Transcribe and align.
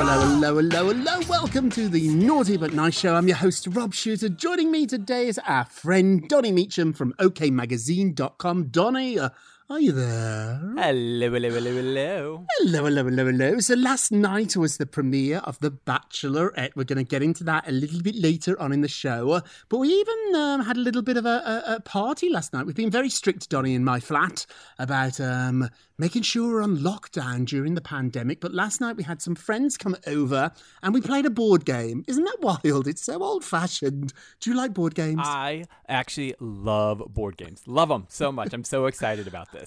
Hello, 0.00 0.20
hello, 0.20 0.54
hello, 0.54 0.92
hello. 0.92 1.20
Welcome 1.28 1.70
to 1.70 1.88
the 1.88 2.06
Naughty 2.06 2.56
But 2.56 2.72
Nice 2.72 2.96
Show. 2.96 3.16
I'm 3.16 3.26
your 3.26 3.36
host, 3.36 3.66
Rob 3.72 3.92
Shuter. 3.92 4.28
Joining 4.28 4.70
me 4.70 4.86
today 4.86 5.26
is 5.26 5.40
our 5.44 5.64
friend 5.64 6.28
Donny 6.28 6.52
Meacham 6.52 6.92
from 6.92 7.14
OKMagazine.com. 7.14 8.68
Donny, 8.68 9.18
uh, 9.18 9.30
are 9.70 9.80
you 9.80 9.92
there? 9.92 10.58
Hello, 10.78 11.30
hello, 11.30 11.50
hello, 11.50 11.70
hello. 11.70 12.46
Hello, 12.58 12.84
hello, 12.84 13.04
hello, 13.04 13.26
hello. 13.26 13.60
So 13.60 13.74
last 13.74 14.10
night 14.10 14.56
was 14.56 14.78
the 14.78 14.86
premiere 14.86 15.38
of 15.44 15.58
The 15.58 15.70
Bachelorette. 15.70 16.70
We're 16.74 16.84
going 16.84 16.96
to 16.96 17.04
get 17.04 17.22
into 17.22 17.44
that 17.44 17.68
a 17.68 17.72
little 17.72 18.00
bit 18.00 18.14
later 18.16 18.58
on 18.58 18.72
in 18.72 18.80
the 18.80 18.88
show. 18.88 19.42
But 19.68 19.78
we 19.78 19.88
even 19.88 20.34
um, 20.36 20.62
had 20.62 20.78
a 20.78 20.80
little 20.80 21.02
bit 21.02 21.18
of 21.18 21.26
a, 21.26 21.62
a, 21.66 21.74
a, 21.74 21.80
party 21.80 22.30
last 22.30 22.54
night. 22.54 22.64
We've 22.64 22.74
been 22.74 22.90
very 22.90 23.10
strict, 23.10 23.50
Donny, 23.50 23.74
in 23.74 23.84
my 23.84 24.00
flat 24.00 24.46
about 24.78 25.20
um, 25.20 25.68
making 25.98 26.22
sure 26.22 26.48
we're 26.48 26.62
on 26.62 26.78
lockdown 26.78 27.44
during 27.44 27.74
the 27.74 27.82
pandemic. 27.82 28.40
But 28.40 28.54
last 28.54 28.80
night 28.80 28.96
we 28.96 29.02
had 29.02 29.20
some 29.20 29.34
friends 29.34 29.76
come 29.76 29.96
over 30.06 30.50
and 30.82 30.94
we 30.94 31.02
played 31.02 31.26
a 31.26 31.30
board 31.30 31.66
game. 31.66 32.04
Isn't 32.08 32.24
that 32.24 32.38
wild? 32.40 32.88
It's 32.88 33.02
so 33.02 33.22
old 33.22 33.44
fashioned. 33.44 34.14
Do 34.40 34.50
you 34.50 34.56
like 34.56 34.72
board 34.72 34.94
games? 34.94 35.20
I 35.22 35.64
actually 35.88 36.34
love 36.40 37.02
board 37.12 37.36
games. 37.36 37.62
Love 37.66 37.90
them 37.90 38.06
so 38.08 38.32
much. 38.32 38.54
I'm 38.54 38.64
so 38.64 38.86
excited 38.86 39.26
about 39.26 39.52
this. 39.52 39.57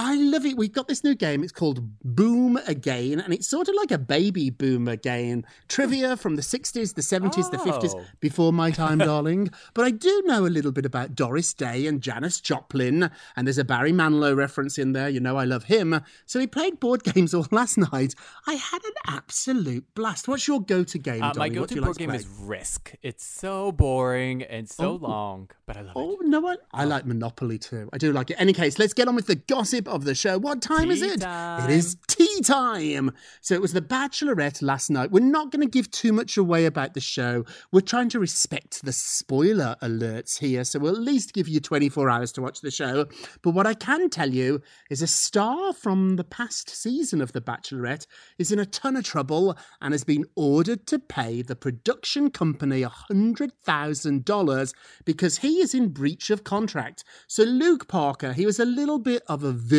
I 0.00 0.14
love 0.14 0.46
it. 0.46 0.56
We've 0.56 0.70
got 0.72 0.86
this 0.86 1.02
new 1.02 1.16
game. 1.16 1.42
It's 1.42 1.50
called 1.50 1.80
Boom 2.04 2.56
Again, 2.68 3.18
and 3.18 3.34
it's 3.34 3.48
sort 3.48 3.68
of 3.68 3.74
like 3.74 3.90
a 3.90 3.98
baby 3.98 4.48
boom 4.48 4.86
again. 4.86 5.44
Trivia 5.66 6.16
from 6.16 6.36
the 6.36 6.42
60s, 6.42 6.94
the 6.94 7.02
70s, 7.02 7.46
Oh. 7.46 7.50
the 7.50 7.58
50s, 7.58 8.06
before 8.20 8.52
my 8.52 8.70
time, 8.70 8.98
darling. 9.10 9.50
But 9.74 9.86
I 9.86 9.90
do 9.90 10.22
know 10.24 10.46
a 10.46 10.54
little 10.54 10.70
bit 10.70 10.86
about 10.86 11.16
Doris 11.16 11.52
Day 11.52 11.84
and 11.88 12.00
Janis 12.00 12.40
Joplin, 12.40 13.10
and 13.34 13.46
there's 13.48 13.58
a 13.58 13.64
Barry 13.64 13.90
Manilow 13.92 14.36
reference 14.36 14.78
in 14.78 14.92
there. 14.92 15.08
You 15.08 15.18
know 15.18 15.36
I 15.36 15.44
love 15.44 15.64
him. 15.64 16.00
So 16.26 16.38
we 16.38 16.46
played 16.46 16.78
board 16.78 17.02
games 17.12 17.34
all 17.34 17.48
last 17.50 17.76
night. 17.76 18.14
I 18.46 18.52
had 18.54 18.84
an 18.84 18.92
absolute 19.08 19.84
blast. 19.96 20.28
What's 20.28 20.46
your 20.46 20.60
go-to 20.62 20.98
game, 20.98 21.24
Uh, 21.24 21.32
my 21.34 21.48
Donny? 21.48 21.54
Go-to 21.56 21.74
board 21.74 21.88
like 21.88 21.96
game 21.98 22.10
play? 22.10 22.18
is 22.18 22.26
Risk. 22.40 22.92
It's 23.02 23.24
so 23.26 23.72
boring 23.72 24.44
and 24.44 24.68
so 24.70 24.90
Oh. 24.90 24.94
long, 24.94 25.50
but 25.66 25.76
I 25.76 25.80
love 25.80 25.90
it. 25.96 25.98
Oh, 25.98 26.18
no 26.22 26.38
one. 26.38 26.58
I 26.72 26.84
like 26.84 27.04
Monopoly 27.04 27.58
too. 27.58 27.88
I 27.92 27.98
do 27.98 28.12
like 28.12 28.30
it. 28.30 28.36
Any 28.38 28.52
case, 28.52 28.78
let's 28.78 28.94
get 28.94 29.08
on 29.08 29.16
with 29.16 29.26
the 29.26 29.34
gossip 29.34 29.87
of 29.88 30.04
the 30.04 30.14
show. 30.14 30.38
What 30.38 30.62
time 30.62 30.90
is 30.90 31.02
it? 31.02 31.20
time. 31.20 31.70
It 31.70 31.74
is 31.74 31.96
tea 32.06 32.40
time. 32.42 33.12
So 33.40 33.54
it 33.54 33.62
was 33.62 33.72
the 33.72 33.80
Bachelorette 33.80 34.62
last 34.62 34.90
night. 34.90 35.10
We're 35.10 35.24
not 35.24 35.50
going 35.50 35.62
to 35.62 35.70
give 35.70 35.90
too 35.90 36.12
much 36.12 36.36
away 36.36 36.66
about 36.66 36.94
the 36.94 37.00
show. 37.00 37.44
We're 37.72 37.80
trying 37.80 38.08
to 38.10 38.20
respect 38.20 38.84
the 38.84 38.92
spoiler 38.92 39.76
alerts 39.82 40.38
here, 40.38 40.64
so 40.64 40.78
we'll 40.78 40.96
at 40.96 41.00
least 41.00 41.32
give 41.32 41.48
you 41.48 41.60
24 41.60 42.10
hours 42.10 42.32
to 42.32 42.42
watch 42.42 42.60
the 42.60 42.70
show. 42.70 43.06
But 43.42 43.50
what 43.50 43.66
I 43.66 43.74
can 43.74 44.10
tell 44.10 44.30
you 44.30 44.60
is 44.90 45.02
a 45.02 45.06
star 45.06 45.72
from 45.72 46.16
the 46.16 46.24
past 46.24 46.70
season 46.70 47.20
of 47.20 47.32
The 47.32 47.40
Bachelorette 47.40 48.06
is 48.38 48.52
in 48.52 48.58
a 48.58 48.66
ton 48.66 48.96
of 48.96 49.04
trouble 49.04 49.56
and 49.80 49.92
has 49.92 50.04
been 50.04 50.24
ordered 50.34 50.86
to 50.88 50.98
pay 50.98 51.42
the 51.42 51.56
production 51.56 52.30
company 52.30 52.82
$100,000 52.82 54.74
because 55.04 55.38
he 55.38 55.60
is 55.60 55.74
in 55.74 55.88
breach 55.88 56.30
of 56.30 56.44
contract. 56.44 57.04
So 57.26 57.44
Luke 57.44 57.88
Parker, 57.88 58.32
he 58.32 58.46
was 58.46 58.58
a 58.58 58.64
little 58.64 58.98
bit 58.98 59.22
of 59.26 59.42
a 59.42 59.52
villain 59.52 59.77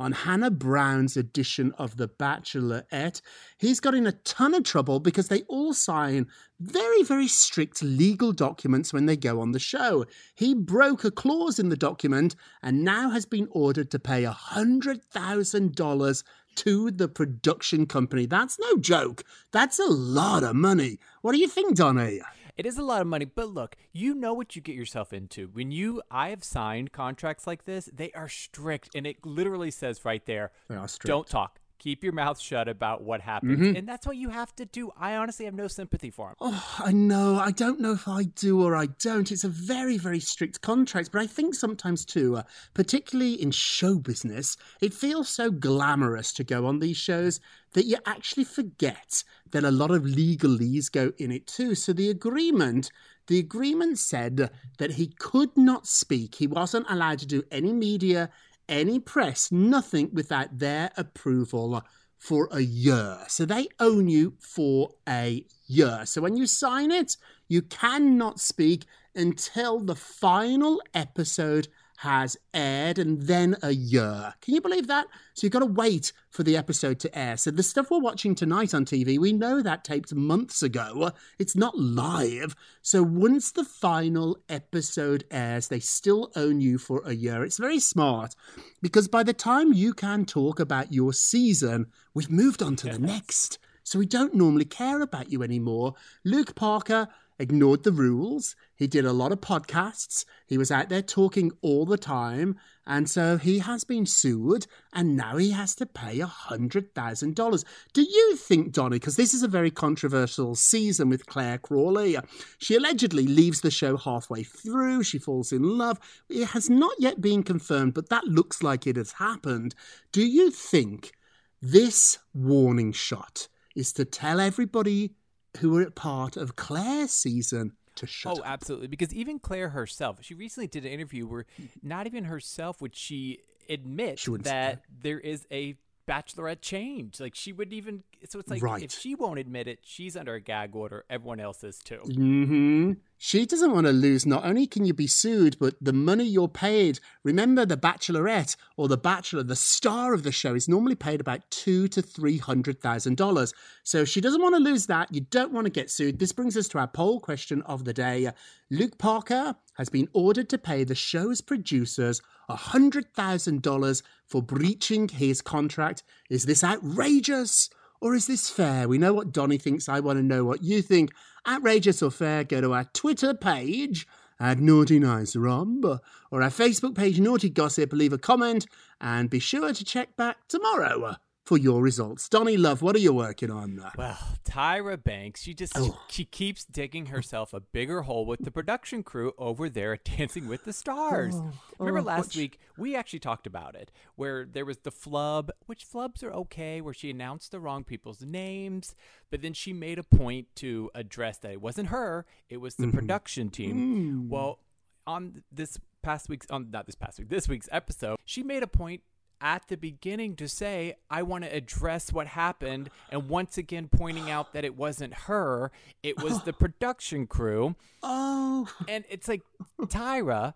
on 0.00 0.12
Hannah 0.12 0.50
Brown's 0.50 1.16
edition 1.16 1.72
of 1.78 1.96
The 1.96 2.08
Bachelorette. 2.08 3.20
He's 3.56 3.78
got 3.78 3.94
in 3.94 4.06
a 4.06 4.12
ton 4.12 4.54
of 4.54 4.64
trouble 4.64 5.00
because 5.00 5.28
they 5.28 5.42
all 5.42 5.74
sign 5.74 6.26
very, 6.58 7.02
very 7.02 7.28
strict 7.28 7.82
legal 7.82 8.32
documents 8.32 8.92
when 8.92 9.06
they 9.06 9.16
go 9.16 9.40
on 9.40 9.52
the 9.52 9.58
show. 9.58 10.04
He 10.34 10.54
broke 10.54 11.04
a 11.04 11.10
clause 11.10 11.58
in 11.58 11.68
the 11.68 11.76
document 11.76 12.34
and 12.62 12.84
now 12.84 13.10
has 13.10 13.26
been 13.26 13.48
ordered 13.50 13.90
to 13.92 13.98
pay 13.98 14.24
$100,000 14.24 16.24
to 16.54 16.90
the 16.90 17.08
production 17.08 17.86
company. 17.86 18.26
That's 18.26 18.58
no 18.58 18.76
joke. 18.76 19.24
That's 19.52 19.78
a 19.78 19.86
lot 19.86 20.42
of 20.42 20.56
money. 20.56 20.98
What 21.22 21.32
do 21.32 21.38
you 21.38 21.48
think, 21.48 21.76
Donny? 21.76 22.20
It 22.56 22.66
is 22.66 22.76
a 22.76 22.82
lot 22.82 23.00
of 23.00 23.06
money, 23.06 23.24
but 23.24 23.48
look, 23.48 23.76
you 23.92 24.14
know 24.14 24.34
what 24.34 24.54
you 24.54 24.60
get 24.62 24.74
yourself 24.76 25.12
into. 25.12 25.48
When 25.48 25.70
you, 25.70 26.02
I 26.10 26.28
have 26.28 26.44
signed 26.44 26.92
contracts 26.92 27.46
like 27.46 27.64
this, 27.64 27.88
they 27.92 28.12
are 28.12 28.28
strict, 28.28 28.90
and 28.94 29.06
it 29.06 29.24
literally 29.24 29.70
says 29.70 30.04
right 30.04 30.24
there, 30.26 30.52
They 30.68 30.76
are 30.76 30.86
strict. 30.88 31.06
don't 31.06 31.26
talk. 31.26 31.60
Keep 31.82 32.04
your 32.04 32.12
mouth 32.12 32.38
shut 32.38 32.68
about 32.68 33.02
what 33.02 33.20
happens. 33.20 33.58
Mhm. 33.58 33.76
And 33.76 33.88
that's 33.88 34.06
what 34.06 34.16
you 34.16 34.28
have 34.28 34.54
to 34.54 34.64
do. 34.64 34.92
I 34.96 35.16
honestly 35.16 35.46
have 35.46 35.54
no 35.54 35.66
sympathy 35.66 36.10
for 36.10 36.28
him. 36.28 36.36
Oh, 36.40 36.76
I 36.78 36.92
know. 36.92 37.40
I 37.40 37.50
don't 37.50 37.80
know 37.80 37.90
if 37.90 38.06
I 38.06 38.22
do 38.22 38.62
or 38.62 38.76
I 38.76 38.86
don't. 38.86 39.32
It's 39.32 39.42
a 39.42 39.48
very, 39.48 39.98
very 39.98 40.20
strict 40.20 40.60
contract. 40.60 41.10
But 41.10 41.22
I 41.22 41.26
think 41.26 41.56
sometimes, 41.56 42.04
too, 42.04 42.36
uh, 42.36 42.44
particularly 42.72 43.34
in 43.34 43.50
show 43.50 43.98
business, 43.98 44.56
it 44.80 44.94
feels 44.94 45.28
so 45.28 45.50
glamorous 45.50 46.32
to 46.34 46.44
go 46.44 46.66
on 46.66 46.78
these 46.78 46.98
shows 46.98 47.40
that 47.72 47.86
you 47.86 47.96
actually 48.06 48.44
forget 48.44 49.24
that 49.50 49.64
a 49.64 49.72
lot 49.72 49.90
of 49.90 50.04
legalese 50.04 50.88
go 50.88 51.10
in 51.18 51.32
it, 51.32 51.48
too. 51.48 51.74
So 51.74 51.92
the 51.92 52.10
agreement. 52.10 52.92
The 53.28 53.38
agreement 53.38 54.00
said 54.00 54.50
that 54.78 54.90
he 54.92 55.06
could 55.06 55.56
not 55.56 55.86
speak. 55.86 56.34
He 56.34 56.48
wasn't 56.48 56.86
allowed 56.90 57.20
to 57.20 57.26
do 57.26 57.44
any 57.52 57.72
media 57.72 58.30
any 58.68 58.98
press, 58.98 59.50
nothing 59.52 60.10
without 60.12 60.58
their 60.58 60.90
approval 60.96 61.82
for 62.18 62.48
a 62.52 62.60
year. 62.60 63.18
So 63.28 63.44
they 63.44 63.68
own 63.80 64.08
you 64.08 64.34
for 64.38 64.90
a 65.08 65.44
year. 65.66 66.02
So 66.04 66.20
when 66.20 66.36
you 66.36 66.46
sign 66.46 66.90
it, 66.90 67.16
you 67.48 67.62
cannot 67.62 68.38
speak 68.38 68.84
until 69.14 69.80
the 69.80 69.96
final 69.96 70.80
episode 70.94 71.68
has 72.02 72.36
aired 72.52 72.98
and 72.98 73.22
then 73.22 73.54
a 73.62 73.70
year. 73.70 74.34
Can 74.40 74.54
you 74.54 74.60
believe 74.60 74.88
that? 74.88 75.06
So 75.34 75.46
you've 75.46 75.52
got 75.52 75.60
to 75.60 75.66
wait 75.66 76.12
for 76.30 76.42
the 76.42 76.56
episode 76.56 76.98
to 76.98 77.16
air. 77.16 77.36
So 77.36 77.52
the 77.52 77.62
stuff 77.62 77.92
we're 77.92 78.00
watching 78.00 78.34
tonight 78.34 78.74
on 78.74 78.84
TV, 78.84 79.20
we 79.20 79.32
know 79.32 79.62
that 79.62 79.84
taped 79.84 80.12
months 80.12 80.64
ago. 80.64 81.12
It's 81.38 81.54
not 81.54 81.78
live. 81.78 82.56
So 82.82 83.04
once 83.04 83.52
the 83.52 83.64
final 83.64 84.36
episode 84.48 85.22
airs, 85.30 85.68
they 85.68 85.78
still 85.78 86.32
own 86.34 86.60
you 86.60 86.76
for 86.76 87.04
a 87.06 87.14
year. 87.14 87.44
It's 87.44 87.58
very 87.58 87.78
smart 87.78 88.34
because 88.82 89.06
by 89.06 89.22
the 89.22 89.32
time 89.32 89.72
you 89.72 89.94
can 89.94 90.24
talk 90.24 90.58
about 90.58 90.92
your 90.92 91.12
season, 91.12 91.86
we've 92.14 92.32
moved 92.32 92.64
on 92.64 92.74
to 92.76 92.88
the 92.88 92.98
next. 92.98 93.60
So 93.84 94.00
we 94.00 94.06
don't 94.06 94.34
normally 94.34 94.64
care 94.64 95.02
about 95.02 95.30
you 95.30 95.44
anymore. 95.44 95.94
Luke 96.24 96.56
Parker 96.56 97.06
ignored 97.38 97.82
the 97.84 97.92
rules. 97.92 98.56
He 98.82 98.88
did 98.88 99.04
a 99.04 99.12
lot 99.12 99.30
of 99.30 99.40
podcasts. 99.40 100.24
He 100.44 100.58
was 100.58 100.72
out 100.72 100.88
there 100.88 101.02
talking 101.02 101.52
all 101.62 101.86
the 101.86 101.96
time. 101.96 102.58
And 102.84 103.08
so 103.08 103.38
he 103.38 103.60
has 103.60 103.84
been 103.84 104.06
sued 104.06 104.66
and 104.92 105.16
now 105.16 105.36
he 105.36 105.52
has 105.52 105.76
to 105.76 105.86
pay 105.86 106.18
$100,000. 106.18 107.64
Do 107.92 108.02
you 108.02 108.34
think, 108.34 108.72
Donny, 108.72 108.96
because 108.96 109.14
this 109.14 109.34
is 109.34 109.44
a 109.44 109.48
very 109.48 109.70
controversial 109.70 110.56
season 110.56 111.08
with 111.08 111.26
Clare 111.26 111.58
Crawley, 111.58 112.16
she 112.58 112.74
allegedly 112.74 113.24
leaves 113.24 113.60
the 113.60 113.70
show 113.70 113.96
halfway 113.96 114.42
through. 114.42 115.04
She 115.04 115.20
falls 115.20 115.52
in 115.52 115.78
love. 115.78 116.00
It 116.28 116.46
has 116.46 116.68
not 116.68 116.94
yet 116.98 117.20
been 117.20 117.44
confirmed, 117.44 117.94
but 117.94 118.08
that 118.08 118.24
looks 118.24 118.64
like 118.64 118.84
it 118.84 118.96
has 118.96 119.12
happened. 119.12 119.76
Do 120.10 120.26
you 120.26 120.50
think 120.50 121.12
this 121.60 122.18
warning 122.34 122.90
shot 122.90 123.46
is 123.76 123.92
to 123.92 124.04
tell 124.04 124.40
everybody 124.40 125.14
who 125.58 125.70
were 125.70 125.88
part 125.88 126.36
of 126.36 126.56
Clare's 126.56 127.12
season 127.12 127.74
shut 128.06 128.38
oh, 128.38 128.40
up. 128.40 128.46
absolutely. 128.46 128.88
Because 128.88 129.12
even 129.14 129.38
Clare 129.38 129.70
herself, 129.70 130.18
she 130.22 130.34
recently 130.34 130.66
did 130.66 130.84
an 130.84 130.92
interview 130.92 131.26
where 131.26 131.46
not 131.82 132.06
even 132.06 132.24
herself 132.24 132.80
would 132.80 132.94
she 132.96 133.40
admit 133.68 134.18
She 134.18 134.30
that 134.38 134.82
there 135.02 135.20
is 135.20 135.46
a 135.50 135.76
bachelorette 136.08 136.60
change. 136.60 137.20
Like 137.20 137.34
she 137.34 137.52
wouldn't 137.52 137.74
even. 137.74 138.02
So 138.28 138.38
it's 138.38 138.50
like 138.50 138.62
Right. 138.62 138.82
if 138.82 138.90
she 138.92 139.14
won't 139.14 139.38
admit 139.38 139.68
it, 139.68 139.80
she's 139.82 140.16
under 140.16 140.34
a 140.34 140.40
gag 140.40 140.74
order. 140.74 141.04
Everyone 141.08 141.40
else 141.40 141.62
is 141.64 141.78
too. 141.78 141.96
hmm 141.98 142.92
She 143.24 143.46
doesn't 143.46 143.70
want 143.70 143.86
to 143.86 143.92
lose. 143.92 144.26
Not 144.26 144.44
only 144.44 144.66
can 144.66 144.84
you 144.84 144.92
be 144.92 145.06
sued, 145.06 145.56
but 145.60 145.76
the 145.80 145.92
money 145.92 146.24
you're 146.24 146.48
paid. 146.48 146.98
Remember, 147.22 147.64
the 147.64 147.76
Bachelorette 147.76 148.56
or 148.76 148.88
the 148.88 148.96
Bachelor, 148.96 149.44
the 149.44 149.54
star 149.54 150.12
of 150.12 150.24
the 150.24 150.32
show, 150.32 150.56
is 150.56 150.68
normally 150.68 150.96
paid 150.96 151.20
about 151.20 151.48
two 151.48 151.86
to 151.86 152.02
three 152.02 152.38
hundred 152.38 152.80
thousand 152.80 153.16
dollars. 153.16 153.54
So 153.84 154.04
she 154.04 154.20
doesn't 154.20 154.42
want 154.42 154.56
to 154.56 154.60
lose 154.60 154.86
that. 154.86 155.14
You 155.14 155.20
don't 155.20 155.52
want 155.52 155.66
to 155.66 155.70
get 155.70 155.88
sued. 155.88 156.18
This 156.18 156.32
brings 156.32 156.56
us 156.56 156.66
to 156.70 156.80
our 156.80 156.88
poll 156.88 157.20
question 157.20 157.62
of 157.62 157.84
the 157.84 157.92
day. 157.92 158.28
Luke 158.70 158.98
Parker 158.98 159.54
has 159.74 159.88
been 159.88 160.08
ordered 160.12 160.48
to 160.48 160.58
pay 160.58 160.82
the 160.82 160.96
show's 160.96 161.40
producers 161.40 162.20
hundred 162.50 163.14
thousand 163.14 163.62
dollars 163.62 164.02
for 164.26 164.42
breaching 164.42 165.08
his 165.08 165.40
contract. 165.40 166.02
Is 166.28 166.44
this 166.44 166.64
outrageous? 166.64 167.70
Or 168.00 168.16
is 168.16 168.26
this 168.26 168.50
fair? 168.50 168.88
We 168.88 168.98
know 168.98 169.12
what 169.12 169.30
Donny 169.30 169.58
thinks. 169.58 169.88
I 169.88 170.00
want 170.00 170.18
to 170.18 170.24
know 170.24 170.44
what 170.44 170.64
you 170.64 170.82
think. 170.82 171.12
Outrageous 171.46 172.02
or 172.02 172.10
fair? 172.10 172.44
Go 172.44 172.60
to 172.60 172.72
our 172.72 172.84
Twitter 172.92 173.34
page 173.34 174.06
at 174.38 174.60
Naughty 174.60 175.00
Nice 175.00 175.34
Rob 175.34 175.84
or 176.30 176.42
our 176.42 176.50
Facebook 176.50 176.94
page, 176.94 177.18
Naughty 177.18 177.50
Gossip. 177.50 177.92
Leave 177.92 178.12
a 178.12 178.18
comment 178.18 178.66
and 179.00 179.28
be 179.28 179.40
sure 179.40 179.72
to 179.72 179.84
check 179.84 180.16
back 180.16 180.36
tomorrow 180.46 181.16
for 181.44 181.58
your 181.58 181.82
results. 181.82 182.28
Donny 182.28 182.56
Love, 182.56 182.82
what 182.82 182.94
are 182.94 183.00
you 183.00 183.12
working 183.12 183.50
on? 183.50 183.82
Well, 183.96 184.18
Tyra 184.44 185.02
Banks, 185.02 185.42
she 185.42 185.54
just 185.54 185.72
Oh. 185.76 186.00
she 186.08 186.24
keeps 186.24 186.64
digging 186.64 187.06
herself 187.06 187.52
a 187.52 187.60
bigger 187.60 188.02
hole 188.02 188.24
with 188.24 188.44
the 188.44 188.50
production 188.50 189.02
crew 189.02 189.32
over 189.36 189.68
there 189.68 189.94
at 189.94 190.04
Dancing 190.16 190.46
with 190.46 190.64
the 190.64 190.72
Stars. 190.72 191.34
Oh, 191.34 191.52
Remember 191.78 192.00
oh, 192.00 192.14
last 192.14 192.36
week 192.36 192.60
we 192.78 192.94
actually 192.94 193.18
talked 193.18 193.46
about 193.46 193.74
it, 193.74 193.90
where 194.14 194.44
there 194.44 194.64
was 194.64 194.78
the 194.78 194.92
flub, 194.92 195.50
which 195.66 195.84
flubs 195.86 196.22
are 196.22 196.32
okay, 196.32 196.80
where 196.80 196.94
she 196.94 197.10
announced 197.10 197.50
the 197.50 197.60
wrong 197.60 197.82
people's 197.82 198.22
names, 198.22 198.94
but 199.30 199.42
then 199.42 199.52
she 199.52 199.72
made 199.72 199.98
a 199.98 200.04
point 200.04 200.46
to 200.56 200.90
address 200.94 201.38
that 201.38 201.52
it 201.52 201.60
wasn't 201.60 201.88
her, 201.88 202.24
it 202.48 202.58
was 202.58 202.76
the 202.76 202.84
mm-hmm. 202.84 202.96
production 202.96 203.50
team. 203.50 204.26
Mm. 204.26 204.28
Well, 204.28 204.60
on 205.06 205.42
this 205.50 205.78
past 206.02 206.28
week's 206.28 206.48
on 206.50 206.70
not 206.70 206.86
this 206.86 206.94
past 206.94 207.18
week, 207.18 207.28
this 207.28 207.48
week's 207.48 207.68
episode, 207.72 208.18
she 208.24 208.42
made 208.44 208.62
a 208.62 208.68
point 208.68 209.02
at 209.42 209.66
the 209.68 209.76
beginning 209.76 210.36
to 210.36 210.48
say, 210.48 210.94
I 211.10 211.22
want 211.22 211.44
to 211.44 211.54
address 211.54 212.12
what 212.12 212.28
happened, 212.28 212.88
and 213.10 213.28
once 213.28 213.58
again 213.58 213.88
pointing 213.88 214.30
out 214.30 214.52
that 214.54 214.64
it 214.64 214.76
wasn't 214.76 215.12
her, 215.14 215.72
it 216.02 216.22
was 216.22 216.44
the 216.44 216.52
production 216.64 217.26
crew. 217.26 217.74
Oh, 218.02 218.68
And 218.88 219.04
it's 219.10 219.26
like, 219.28 219.42
Tyra, 219.82 220.54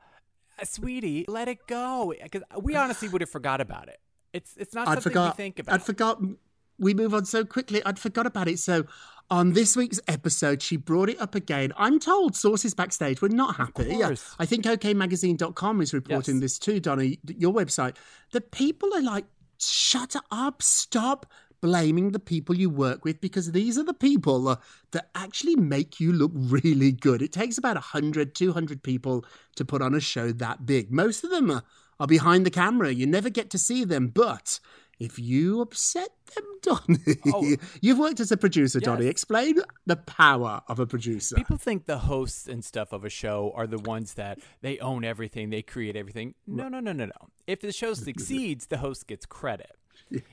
uh, 0.59 0.65
sweetie, 0.65 1.25
let 1.29 1.49
it 1.49 1.67
go. 1.67 2.15
Because 2.23 2.43
we 2.61 2.77
honestly 2.77 3.09
would 3.09 3.21
have 3.21 3.31
forgot 3.31 3.61
about 3.61 3.89
it. 3.89 3.99
It's 4.33 4.55
it's 4.57 4.75
not 4.75 4.87
I'd 4.89 4.95
something 4.95 5.11
forgot. 5.11 5.35
we 5.35 5.37
think 5.37 5.59
about. 5.59 5.75
I'd 5.75 5.83
forgotten. 5.83 6.37
We 6.79 6.93
move 6.95 7.15
on 7.15 7.25
so 7.25 7.45
quickly. 7.45 7.83
I'd 7.85 7.99
forgot 7.99 8.27
about 8.27 8.49
it. 8.49 8.59
So, 8.59 8.85
on 9.31 9.53
this 9.55 9.77
week's 9.77 10.01
episode, 10.09 10.63
she 10.63 10.77
brought 10.77 11.09
it 11.11 11.21
up 11.21 11.35
again. 11.35 11.73
I'm 11.77 11.99
told 11.99 12.37
sources 12.37 12.75
backstage 12.75 13.21
were 13.21 13.29
not 13.29 13.57
happy. 13.57 13.97
course. 13.97 14.35
I 14.39 14.47
think 14.47 14.65
OKMagazine.com 14.65 15.81
is 15.81 15.93
reporting 15.93 16.37
Yes. 16.37 16.41
this 16.43 16.59
too, 16.59 16.81
Donny, 16.81 17.19
your 17.27 17.53
website. 17.53 17.97
The 18.33 18.41
people 18.41 18.93
are 18.95 19.03
like, 19.03 19.25
shut 19.59 20.15
up, 20.31 20.63
stop 20.63 21.27
blaming 21.63 22.13
the 22.13 22.19
people 22.21 22.55
you 22.55 22.69
work 22.71 23.05
with 23.05 23.21
because 23.21 23.51
these 23.53 23.79
are 23.79 23.83
the 23.83 23.95
people 23.95 24.47
uh, 24.47 24.57
that 24.93 25.09
actually 25.15 25.57
make 25.57 25.99
you 25.99 26.13
look 26.13 26.31
really 26.35 26.93
good. 26.93 27.23
It 27.23 27.33
takes 27.33 27.59
about 27.59 27.75
100, 27.77 28.35
200 28.35 28.83
people 28.83 29.25
to 29.57 29.65
put 29.65 29.83
on 29.83 29.95
a 29.95 30.01
show 30.01 30.31
that 30.33 30.67
big. 30.67 30.93
Most 30.93 31.25
of 31.25 31.31
them 31.31 31.51
uh, 31.51 31.61
are 31.99 32.07
behind 32.07 32.45
the 32.45 32.51
camera. 32.51 32.93
You 32.93 33.07
never 33.07 33.31
get 33.31 33.49
to 33.51 33.59
see 33.59 33.85
them, 33.85 34.09
but 34.09 34.61
if 34.99 35.19
you 35.19 35.61
upset 35.61 36.09
them, 36.35 36.45
Donny, 36.63 37.17
Oh. 37.33 37.57
you've 37.81 37.99
worked 37.99 38.21
as 38.21 38.33
a 38.33 38.37
producer, 38.37 38.81
Donny. 38.81 39.05
Yes. 39.05 39.11
Explain 39.13 39.57
the 39.85 39.97
power 39.97 40.63
of 40.69 40.79
a 40.81 40.87
producer. 40.87 41.37
People 41.37 41.59
think 41.59 41.87
the 41.87 41.99
hosts 41.99 42.49
and 42.49 42.65
stuff 42.65 42.93
of 42.93 43.05
a 43.05 43.11
show 43.11 43.53
are 43.55 43.67
the 43.67 43.79
ones 43.79 44.15
that 44.15 44.39
they 44.63 44.79
own 44.79 45.05
everything, 45.05 45.51
they 45.51 45.63
create 45.63 45.97
everything. 45.97 46.35
No, 46.47 46.69
no, 46.69 46.81
no, 46.81 46.93
no, 46.93 47.07
no. 47.07 47.29
If 47.47 47.61
the 47.61 47.73
show 47.73 47.95
succeeds, 47.95 48.67
the 48.67 48.79
host 48.79 49.07
gets 49.07 49.27
credit. 49.27 49.73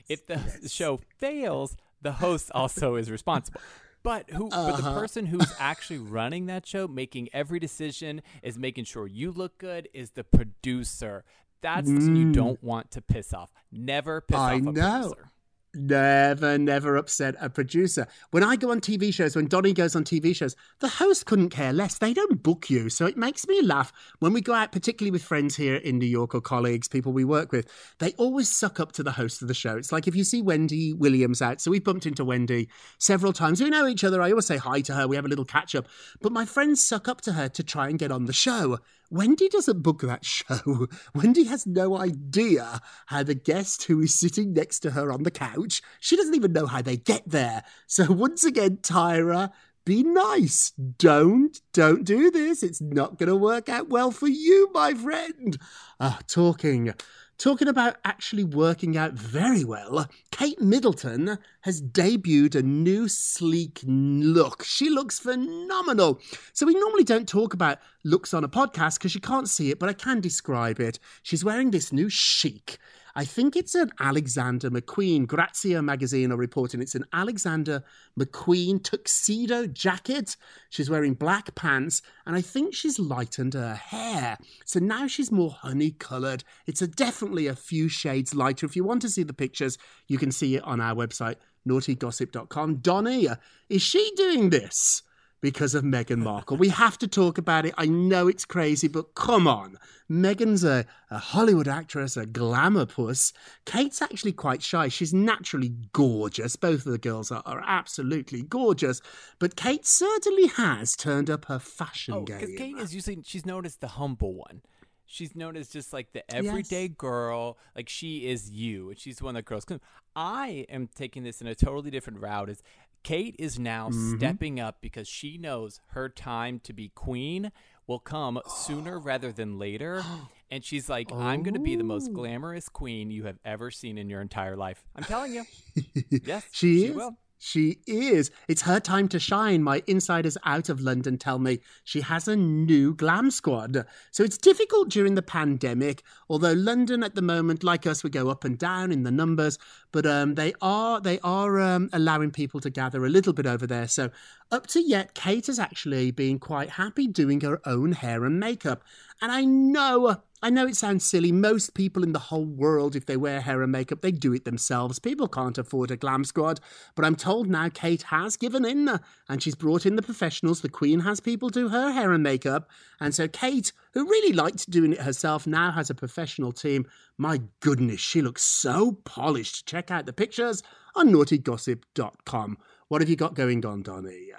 if 0.08 0.26
the 0.26 0.40
show 0.68 1.00
fails, 1.18 1.76
the 2.02 2.12
host 2.12 2.50
also 2.54 2.96
is 2.96 3.10
responsible. 3.10 3.60
But 4.02 4.28
who? 4.30 4.50
But 4.50 4.76
the 4.76 4.82
uh-huh. 4.82 5.00
person 5.00 5.24
who's 5.24 5.50
actually 5.58 5.98
running 5.98 6.44
that 6.46 6.66
show, 6.66 6.86
making 6.86 7.30
every 7.32 7.58
decision, 7.58 8.20
is 8.42 8.58
making 8.58 8.84
sure 8.84 9.06
you 9.06 9.32
look 9.32 9.56
good. 9.56 9.88
Is 9.94 10.10
the 10.10 10.24
producer. 10.24 11.24
That's 11.62 11.88
the 11.88 11.94
person 11.94 12.16
you 12.16 12.26
mm. 12.26 12.34
don't 12.34 12.62
want 12.62 12.90
to 12.92 13.02
piss 13.02 13.32
off. 13.32 13.50
Never 13.72 14.20
piss 14.20 14.38
I 14.38 14.54
off 14.54 14.60
a 14.60 14.72
know. 14.72 14.72
producer. 14.72 15.30
Never, 15.76 16.56
never 16.56 16.96
upset 16.96 17.34
a 17.40 17.50
producer. 17.50 18.06
When 18.30 18.44
I 18.44 18.54
go 18.54 18.70
on 18.70 18.80
TV 18.80 19.12
shows, 19.12 19.34
when 19.34 19.48
Donny 19.48 19.72
goes 19.72 19.96
on 19.96 20.04
TV 20.04 20.34
shows, 20.34 20.54
the 20.78 20.88
host 20.88 21.26
couldn't 21.26 21.50
care 21.50 21.72
less. 21.72 21.98
They 21.98 22.14
don't 22.14 22.42
book 22.42 22.70
you. 22.70 22.88
So 22.88 23.06
it 23.06 23.16
makes 23.16 23.48
me 23.48 23.60
laugh 23.60 23.92
when 24.20 24.32
we 24.32 24.40
go 24.40 24.54
out, 24.54 24.70
particularly 24.70 25.10
with 25.10 25.24
friends 25.24 25.56
here 25.56 25.74
in 25.74 25.98
New 25.98 26.06
York 26.06 26.34
or 26.34 26.40
colleagues, 26.40 26.86
people 26.86 27.12
we 27.12 27.24
work 27.24 27.50
with, 27.50 27.68
they 27.98 28.12
always 28.12 28.48
suck 28.48 28.78
up 28.78 28.92
to 28.92 29.02
the 29.02 29.12
host 29.12 29.42
of 29.42 29.48
the 29.48 29.54
show. 29.54 29.76
It's 29.76 29.90
like 29.90 30.06
if 30.06 30.14
you 30.14 30.22
see 30.22 30.42
Wendy 30.42 30.92
Williams 30.92 31.42
out. 31.42 31.60
So 31.60 31.72
we've 31.72 31.82
bumped 31.82 32.06
into 32.06 32.24
Wendy 32.24 32.68
several 32.98 33.32
times. 33.32 33.60
We 33.60 33.68
know 33.68 33.88
each 33.88 34.04
other. 34.04 34.22
I 34.22 34.30
always 34.30 34.46
say 34.46 34.58
hi 34.58 34.80
to 34.82 34.94
her. 34.94 35.08
We 35.08 35.16
have 35.16 35.24
a 35.24 35.28
little 35.28 35.44
catch 35.44 35.74
up. 35.74 35.88
But 36.22 36.32
my 36.32 36.44
friends 36.44 36.86
suck 36.86 37.08
up 37.08 37.20
to 37.22 37.32
her 37.32 37.48
to 37.48 37.62
try 37.64 37.88
and 37.88 37.98
get 37.98 38.12
on 38.12 38.26
the 38.26 38.32
show. 38.32 38.78
Wendy 39.10 39.48
doesn't 39.48 39.82
book 39.82 40.02
that 40.02 40.24
show. 40.24 40.88
Wendy 41.14 41.44
has 41.44 41.66
no 41.66 41.98
idea 41.98 42.80
how 43.06 43.22
the 43.22 43.34
guest 43.34 43.84
who 43.84 44.00
is 44.00 44.18
sitting 44.18 44.52
next 44.52 44.80
to 44.80 44.90
her 44.92 45.12
on 45.12 45.22
the 45.22 45.30
couch, 45.30 45.82
she 46.00 46.16
doesn't 46.16 46.34
even 46.34 46.52
know 46.52 46.66
how 46.66 46.82
they 46.82 46.96
get 46.96 47.22
there. 47.26 47.62
So 47.86 48.10
once 48.10 48.44
again, 48.44 48.78
Tyra, 48.78 49.52
be 49.84 50.02
nice. 50.02 50.70
Don't, 50.70 51.60
don't 51.72 52.04
do 52.04 52.30
this. 52.30 52.62
It's 52.62 52.80
not 52.80 53.18
going 53.18 53.28
to 53.28 53.36
work 53.36 53.68
out 53.68 53.88
well 53.88 54.10
for 54.10 54.28
you, 54.28 54.70
my 54.72 54.94
friend. 54.94 55.58
Ah, 56.00 56.20
talking. 56.26 56.94
Talking 57.36 57.66
about 57.66 57.96
actually 58.04 58.44
working 58.44 58.96
out 58.96 59.14
very 59.14 59.64
well, 59.64 60.08
Kate 60.30 60.60
Middleton 60.60 61.38
has 61.62 61.82
debuted 61.82 62.54
a 62.54 62.62
new 62.62 63.08
sleek 63.08 63.80
look. 63.84 64.62
She 64.64 64.88
looks 64.88 65.18
phenomenal. 65.18 66.20
So, 66.52 66.64
we 66.64 66.74
normally 66.74 67.02
don't 67.02 67.28
talk 67.28 67.52
about 67.52 67.78
looks 68.04 68.34
on 68.34 68.44
a 68.44 68.48
podcast 68.48 68.98
because 68.98 69.16
you 69.16 69.20
can't 69.20 69.48
see 69.48 69.70
it, 69.70 69.80
but 69.80 69.88
I 69.88 69.94
can 69.94 70.20
describe 70.20 70.78
it. 70.78 71.00
She's 71.22 71.44
wearing 71.44 71.72
this 71.72 71.92
new 71.92 72.08
chic. 72.08 72.78
I 73.16 73.24
think 73.24 73.54
it's 73.54 73.74
an 73.74 73.92
Alexander 74.00 74.70
McQueen. 74.70 75.26
Grazia 75.26 75.80
magazine 75.82 76.32
are 76.32 76.36
reporting 76.36 76.82
it's 76.82 76.96
an 76.96 77.04
Alexander 77.12 77.84
McQueen 78.18 78.82
tuxedo 78.82 79.66
jacket. 79.66 80.36
She's 80.68 80.90
wearing 80.90 81.14
black 81.14 81.54
pants, 81.54 82.02
and 82.26 82.34
I 82.34 82.40
think 82.40 82.74
she's 82.74 82.98
lightened 82.98 83.54
her 83.54 83.74
hair. 83.74 84.36
So 84.64 84.80
now 84.80 85.06
she's 85.06 85.30
more 85.30 85.52
honey 85.52 85.92
coloured. 85.92 86.42
It's 86.66 86.82
a, 86.82 86.88
definitely 86.88 87.46
a 87.46 87.54
few 87.54 87.88
shades 87.88 88.34
lighter. 88.34 88.66
If 88.66 88.74
you 88.74 88.82
want 88.82 89.02
to 89.02 89.08
see 89.08 89.22
the 89.22 89.32
pictures, 89.32 89.78
you 90.08 90.18
can 90.18 90.32
see 90.32 90.56
it 90.56 90.64
on 90.64 90.80
our 90.80 90.94
website, 90.94 91.36
naughtygossip.com. 91.68 92.76
Donny, 92.76 93.28
is 93.68 93.82
she 93.82 94.12
doing 94.16 94.50
this? 94.50 95.02
Because 95.44 95.74
of 95.74 95.84
Meghan 95.84 96.18
Markle. 96.30 96.56
We 96.56 96.70
have 96.70 96.96
to 96.98 97.06
talk 97.06 97.36
about 97.36 97.66
it. 97.66 97.74
I 97.76 97.84
know 97.84 98.26
it's 98.28 98.46
crazy, 98.46 98.88
but 98.88 99.14
come 99.14 99.46
on. 99.46 99.76
Meghan's 100.10 100.64
a, 100.64 100.86
a 101.10 101.18
Hollywood 101.18 101.68
actress, 101.68 102.16
a 102.16 102.24
glamour 102.24 102.86
puss. 102.86 103.32
Kate's 103.66 104.00
actually 104.00 104.32
quite 104.32 104.62
shy. 104.62 104.88
She's 104.88 105.12
naturally 105.12 105.74
gorgeous. 105.92 106.56
Both 106.56 106.86
of 106.86 106.92
the 106.92 106.98
girls 106.98 107.30
are, 107.30 107.42
are 107.44 107.62
absolutely 107.66 108.40
gorgeous. 108.42 109.02
But 109.38 109.54
Kate 109.54 109.84
certainly 109.86 110.46
has 110.46 110.96
turned 110.96 111.28
up 111.28 111.44
her 111.44 111.58
fashion 111.58 112.14
Oh, 112.14 112.22
game. 112.22 112.40
because 112.40 112.54
Kate 112.56 112.76
is 112.78 112.94
usually 112.94 113.18
she's 113.24 113.44
known 113.44 113.66
as 113.66 113.76
the 113.76 113.88
humble 113.88 114.34
one. 114.34 114.62
She's 115.06 115.36
known 115.36 115.56
as 115.56 115.68
just 115.68 115.92
like 115.92 116.12
the 116.12 116.24
everyday 116.34 116.88
girl. 116.88 117.58
Like 117.76 117.90
she 117.90 118.26
is 118.26 118.50
you, 118.50 118.88
and 118.88 118.98
she's 118.98 119.18
the 119.18 119.24
one 119.24 119.34
that 119.34 119.44
girls 119.44 119.66
come. 119.66 119.80
I 120.16 120.64
am 120.70 120.88
taking 120.94 121.22
this 121.24 121.40
in 121.42 121.46
a 121.46 121.54
totally 121.54 121.90
different 121.90 122.20
route. 122.20 122.48
Is 122.48 122.62
Kate 123.04 123.36
is 123.38 123.58
now 123.58 123.90
Mm-hmm. 123.90 124.16
stepping 124.16 124.58
up 124.58 124.78
because 124.80 125.06
she 125.06 125.38
knows 125.38 125.80
her 125.88 126.08
time 126.08 126.58
to 126.64 126.72
be 126.72 126.88
queen 126.88 127.52
will 127.86 127.98
come 128.00 128.40
sooner 128.48 128.98
rather 128.98 129.30
than 129.30 129.58
later. 129.58 130.02
And 130.50 130.62
she's 130.64 130.88
like, 130.88 131.10
I'm 131.10 131.42
going 131.42 131.54
to 131.54 131.60
be 131.60 131.74
the 131.74 131.82
most 131.82 132.10
Oh. 132.10 132.14
glamorous 132.14 132.68
queen 132.68 133.10
you 133.10 133.24
have 133.24 133.38
ever 133.44 133.72
seen 133.72 133.98
in 133.98 134.08
your 134.08 134.20
entire 134.20 134.56
life. 134.56 134.84
I'm 134.94 135.02
telling 135.02 135.34
you. 135.34 135.44
yes, 136.22 136.44
She, 136.52 136.80
she 136.80 136.84
is. 136.86 136.94
will. 136.94 137.16
She 137.38 137.80
is. 137.86 138.30
It's 138.48 138.62
her 138.62 138.80
time 138.80 139.08
to 139.08 139.18
shine. 139.18 139.62
My 139.62 139.82
insiders 139.86 140.38
out 140.44 140.68
of 140.68 140.80
London 140.80 141.18
tell 141.18 141.38
me 141.38 141.60
she 141.84 142.00
has 142.00 142.26
a 142.26 142.36
new 142.36 142.94
glam 142.94 143.30
squad. 143.30 143.84
So 144.12 144.24
it's 144.24 144.38
difficult 144.38 144.88
during 144.88 145.14
the 145.14 145.22
pandemic, 145.22 146.02
although 146.30 146.52
London 146.52 147.02
at 147.02 147.14
the 147.14 147.22
moment, 147.22 147.62
like 147.62 147.86
us, 147.86 148.02
we 148.02 148.10
go 148.10 148.30
up 148.30 148.44
and 148.44 148.56
down 148.56 148.92
in 148.92 149.02
the 149.02 149.10
numbers, 149.10 149.58
but 149.92 150.06
um, 150.06 150.36
they 150.36 150.54
are 150.62 151.00
they 151.00 151.18
are 151.20 151.60
um, 151.60 151.90
allowing 151.92 152.30
people 152.30 152.60
to 152.60 152.70
gather 152.70 153.04
a 153.04 153.10
little 153.10 153.32
bit 153.32 153.46
over 153.46 153.66
there. 153.66 153.88
So 153.88 154.10
up 154.50 154.66
to 154.68 154.80
yet, 154.80 155.14
Kate 155.14 155.46
has 155.46 155.58
actually 155.58 156.12
been 156.12 156.38
quite 156.38 156.70
happy 156.70 157.06
doing 157.06 157.40
her 157.42 157.60
own 157.66 157.92
hair 157.92 158.24
and 158.24 158.40
makeup. 158.40 158.82
And 159.20 159.32
I 159.32 159.44
know 159.44 160.22
I 160.44 160.50
know 160.50 160.66
it 160.66 160.76
sounds 160.76 161.06
silly. 161.06 161.32
Most 161.32 161.72
people 161.72 162.02
in 162.02 162.12
the 162.12 162.18
whole 162.18 162.44
world, 162.44 162.94
if 162.94 163.06
they 163.06 163.16
wear 163.16 163.40
hair 163.40 163.62
and 163.62 163.72
makeup, 163.72 164.02
they 164.02 164.12
do 164.12 164.34
it 164.34 164.44
themselves. 164.44 164.98
People 164.98 165.26
can't 165.26 165.56
afford 165.56 165.90
a 165.90 165.96
glam 165.96 166.22
squad. 166.22 166.60
But 166.94 167.06
I'm 167.06 167.16
told 167.16 167.48
now 167.48 167.70
Kate 167.70 168.02
has 168.02 168.36
given 168.36 168.62
in 168.66 169.00
and 169.26 169.42
she's 169.42 169.54
brought 169.54 169.86
in 169.86 169.96
the 169.96 170.02
professionals. 170.02 170.60
The 170.60 170.68
Queen 170.68 171.00
has 171.00 171.18
people 171.18 171.48
do 171.48 171.70
her 171.70 171.92
hair 171.92 172.12
and 172.12 172.22
makeup. 172.22 172.68
And 173.00 173.14
so 173.14 173.26
Kate, 173.26 173.72
who 173.94 174.04
really 174.04 174.34
liked 174.34 174.68
doing 174.68 174.92
it 174.92 175.00
herself, 175.00 175.46
now 175.46 175.70
has 175.70 175.88
a 175.88 175.94
professional 175.94 176.52
team. 176.52 176.84
My 177.16 177.40
goodness, 177.60 178.00
she 178.00 178.20
looks 178.20 178.42
so 178.42 178.92
polished. 179.06 179.64
Check 179.66 179.90
out 179.90 180.04
the 180.04 180.12
pictures 180.12 180.62
on 180.94 181.08
naughtygossip.com. 181.08 182.58
What 182.88 183.00
have 183.00 183.08
you 183.08 183.16
got 183.16 183.32
going 183.32 183.64
on, 183.64 183.82
Donny? 183.82 184.32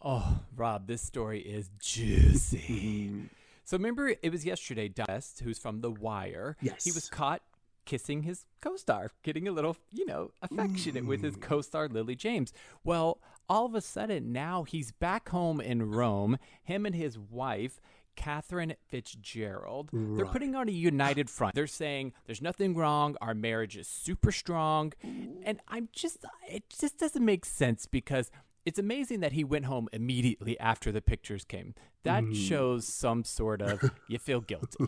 Oh, 0.00 0.38
Rob, 0.56 0.86
this 0.86 1.02
story 1.02 1.40
is 1.40 1.68
juicy. 1.78 3.28
so 3.64 3.76
remember, 3.76 4.14
it 4.22 4.30
was 4.30 4.44
yesterday. 4.44 4.88
Dust, 4.88 5.40
who's 5.44 5.58
from 5.58 5.80
The 5.80 5.90
Wire, 5.90 6.56
Yes. 6.60 6.84
he 6.84 6.92
was 6.92 7.08
caught 7.08 7.42
kissing 7.86 8.22
his 8.22 8.44
co-star, 8.60 9.10
getting 9.22 9.48
a 9.48 9.52
little, 9.52 9.76
you 9.90 10.06
know, 10.06 10.30
affectionate 10.42 11.06
with 11.06 11.22
his 11.22 11.34
co-star 11.36 11.88
Lily 11.88 12.14
James. 12.14 12.52
Well, 12.84 13.20
all 13.48 13.66
of 13.66 13.74
a 13.74 13.80
sudden 13.80 14.32
now 14.32 14.62
he's 14.64 14.92
back 14.92 15.30
home 15.30 15.60
in 15.60 15.90
Rome. 15.90 16.38
Him 16.62 16.86
and 16.86 16.94
his 16.94 17.18
wife. 17.18 17.80
Catherine 18.16 18.74
Fitzgerald. 18.88 19.88
They're 19.92 20.26
putting 20.26 20.54
on 20.54 20.68
a 20.68 20.72
united 20.72 21.30
front. 21.30 21.54
They're 21.54 21.66
saying 21.66 22.12
there's 22.26 22.42
nothing 22.42 22.74
wrong. 22.74 23.16
Our 23.20 23.34
marriage 23.34 23.76
is 23.78 23.88
super 23.88 24.30
strong. 24.30 24.92
And 25.02 25.60
I'm 25.68 25.88
just, 25.92 26.24
it 26.48 26.64
just 26.68 26.98
doesn't 26.98 27.24
make 27.24 27.46
sense 27.46 27.86
because 27.86 28.30
it's 28.64 28.78
amazing 28.78 29.20
that 29.20 29.32
he 29.32 29.44
went 29.44 29.66
home 29.66 29.88
immediately 29.92 30.58
after 30.60 30.92
the 30.92 31.00
pictures 31.00 31.44
came. 31.44 31.74
That 32.02 32.24
hmm. 32.24 32.32
shows 32.32 32.86
some 32.86 33.24
sort 33.24 33.62
of 33.62 33.90
you 34.08 34.18
feel 34.18 34.40
guilty. 34.40 34.86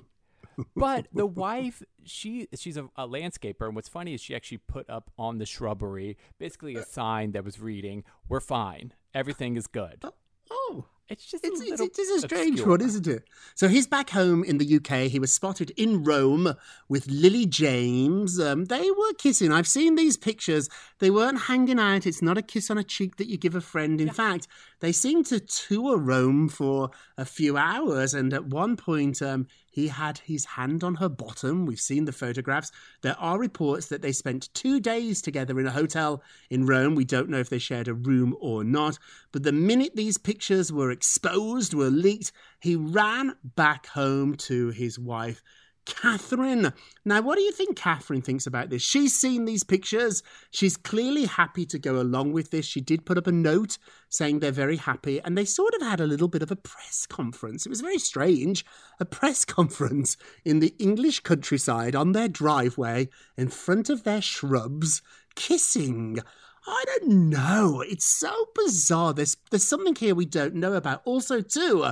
But 0.77 1.09
the 1.13 1.27
wife, 1.27 1.83
she 2.05 2.49
she's 2.55 2.77
a, 2.77 2.85
a 2.97 3.09
landscaper, 3.09 3.67
and 3.67 3.75
what's 3.75 3.89
funny 3.89 4.15
is 4.15 4.21
she 4.21 4.35
actually 4.35 4.59
put 4.59 4.89
up 4.89 5.11
on 5.19 5.39
the 5.39 5.47
shrubbery 5.47 6.17
basically 6.39 6.75
a 6.77 6.85
sign 6.85 7.33
that 7.33 7.45
was 7.45 7.61
reading, 7.61 8.05
"We're 8.29 8.41
fine, 8.41 8.93
everything 9.15 9.57
is 9.57 9.67
good." 9.67 10.01
Oh. 10.05 10.13
oh. 10.51 10.85
It's 11.13 11.27
just 11.31 11.45
It's, 11.45 11.61
a 11.61 11.63
it's, 11.65 11.71
little 11.71 11.87
it 11.87 11.99
is 11.99 12.11
a 12.11 12.27
strange 12.27 12.51
obscure. 12.61 12.71
one, 12.71 12.81
isn't 12.81 13.07
it? 13.07 13.25
So 13.55 13.69
he's 13.69 13.87
back 13.87 14.11
home 14.11 14.43
in 14.45 14.57
the 14.59 14.77
UK. 14.77 15.11
He 15.11 15.19
was 15.19 15.33
spotted 15.33 15.71
in 15.77 16.03
Rome 16.05 16.55
with 16.89 17.07
Lily 17.07 17.45
James. 17.45 18.41
Um, 18.41 18.65
they 18.65 18.91
were 18.91 19.13
kissing. 19.19 19.53
I've 19.53 19.69
seen 19.69 19.95
these 19.95 20.17
pictures. 20.17 20.69
They 21.01 21.11
weren't 21.11 21.43
hanging 21.43 21.79
out. 21.79 22.07
It's 22.07 22.23
not 22.23 22.39
a 22.39 22.43
kiss 22.43 22.71
on 22.71 22.79
a 22.79 22.85
cheek 22.85 23.17
that 23.17 23.29
you 23.29 23.37
give 23.37 23.55
a 23.55 23.61
friend. 23.61 24.01
In 24.01 24.09
fact, 24.11 24.49
they 24.81 24.91
seemed 24.93 25.27
to 25.27 25.39
tour 25.41 25.99
Rome 25.99 26.49
for 26.49 26.91
a 27.19 27.27
few 27.27 27.57
hours. 27.59 28.15
And 28.15 28.33
at 28.33 28.47
one 28.47 28.77
point, 28.77 29.21
um, 29.21 29.47
he 29.73 29.89
had 29.89 30.19
his 30.19 30.45
hand 30.45 30.85
on 30.85 30.97
her 30.97 31.09
bottom. 31.09 31.65
We've 31.65 31.81
seen 31.81 32.05
the 32.05 32.13
photographs. 32.13 32.71
There 33.01 33.19
are 33.19 33.39
reports 33.39 33.87
that 33.87 34.03
they 34.03 34.13
spent 34.13 34.53
two 34.53 34.81
days 34.81 35.23
together 35.23 35.59
in 35.59 35.67
a 35.67 35.71
hotel 35.71 36.23
in 36.51 36.67
Rome. 36.67 36.95
We 36.95 37.07
don't 37.07 37.31
know 37.31 37.39
if 37.39 37.49
they 37.49 37.59
shared 37.59 37.89
a 37.89 37.95
room 37.95 38.37
or 38.39 38.65
not. 38.65 38.99
But 39.33 39.45
the 39.45 39.53
minute 39.53 39.97
these 39.97 40.19
pictures 40.19 40.71
were 40.71 40.91
exposed, 40.91 41.73
were 41.73 41.91
leaked, 41.91 42.33
he 42.61 42.77
ran 42.77 43.35
back 43.43 43.87
home 43.87 44.37
to 44.37 44.69
his 44.69 44.99
wife. 44.99 45.43
Catherine. 45.85 46.73
Now, 47.05 47.21
what 47.21 47.37
do 47.37 47.43
you 47.43 47.53
think 47.53 47.77
Catherine 47.77 48.23
thinks 48.23 48.47
about 48.47 48.71
this? 48.71 48.83
She's 48.83 49.15
seen 49.15 49.45
these 49.45 49.65
pictures. 49.65 50.23
She's 50.51 50.77
clearly 50.77 51.25
happy 51.25 51.67
to 51.67 51.79
go 51.79 52.01
along 52.01 52.33
with 52.33 52.51
this. 52.51 52.67
She 52.67 52.81
did 52.81 53.05
put 53.05 53.19
up 53.19 53.27
a 53.27 53.33
note 53.33 53.79
saying 54.09 54.39
they're 54.39 54.53
very 54.53 54.77
happy, 54.77 55.21
and 55.21 55.37
they 55.37 55.45
sort 55.45 55.75
of 55.75 55.83
had 55.83 56.01
a 56.01 56.07
little 56.07 56.29
bit 56.29 56.43
of 56.43 56.51
a 56.51 56.57
press 56.57 57.07
conference. 57.07 57.67
It 57.67 57.71
was 57.71 57.81
very 57.81 57.99
strange. 57.99 58.65
A 59.01 59.05
press 59.05 59.45
conference 59.45 60.17
in 60.45 60.61
the 60.61 60.75
English 60.79 61.21
countryside 61.21 61.97
on 61.97 62.13
their 62.13 62.29
driveway 62.29 63.09
in 63.37 63.49
front 63.49 63.91
of 63.91 64.05
their 64.05 64.23
shrubs, 64.23 65.03
kissing. 65.35 66.21
I 66.67 66.85
don't 66.87 67.29
know. 67.29 67.83
It's 67.85 68.05
so 68.05 68.47
bizarre. 68.55 69.13
There's 69.13 69.37
there's 69.51 69.67
something 69.67 69.97
here 69.97 70.15
we 70.15 70.27
don't 70.27 70.55
know 70.55 70.75
about. 70.75 71.03
Also, 71.05 71.41
too, 71.41 71.87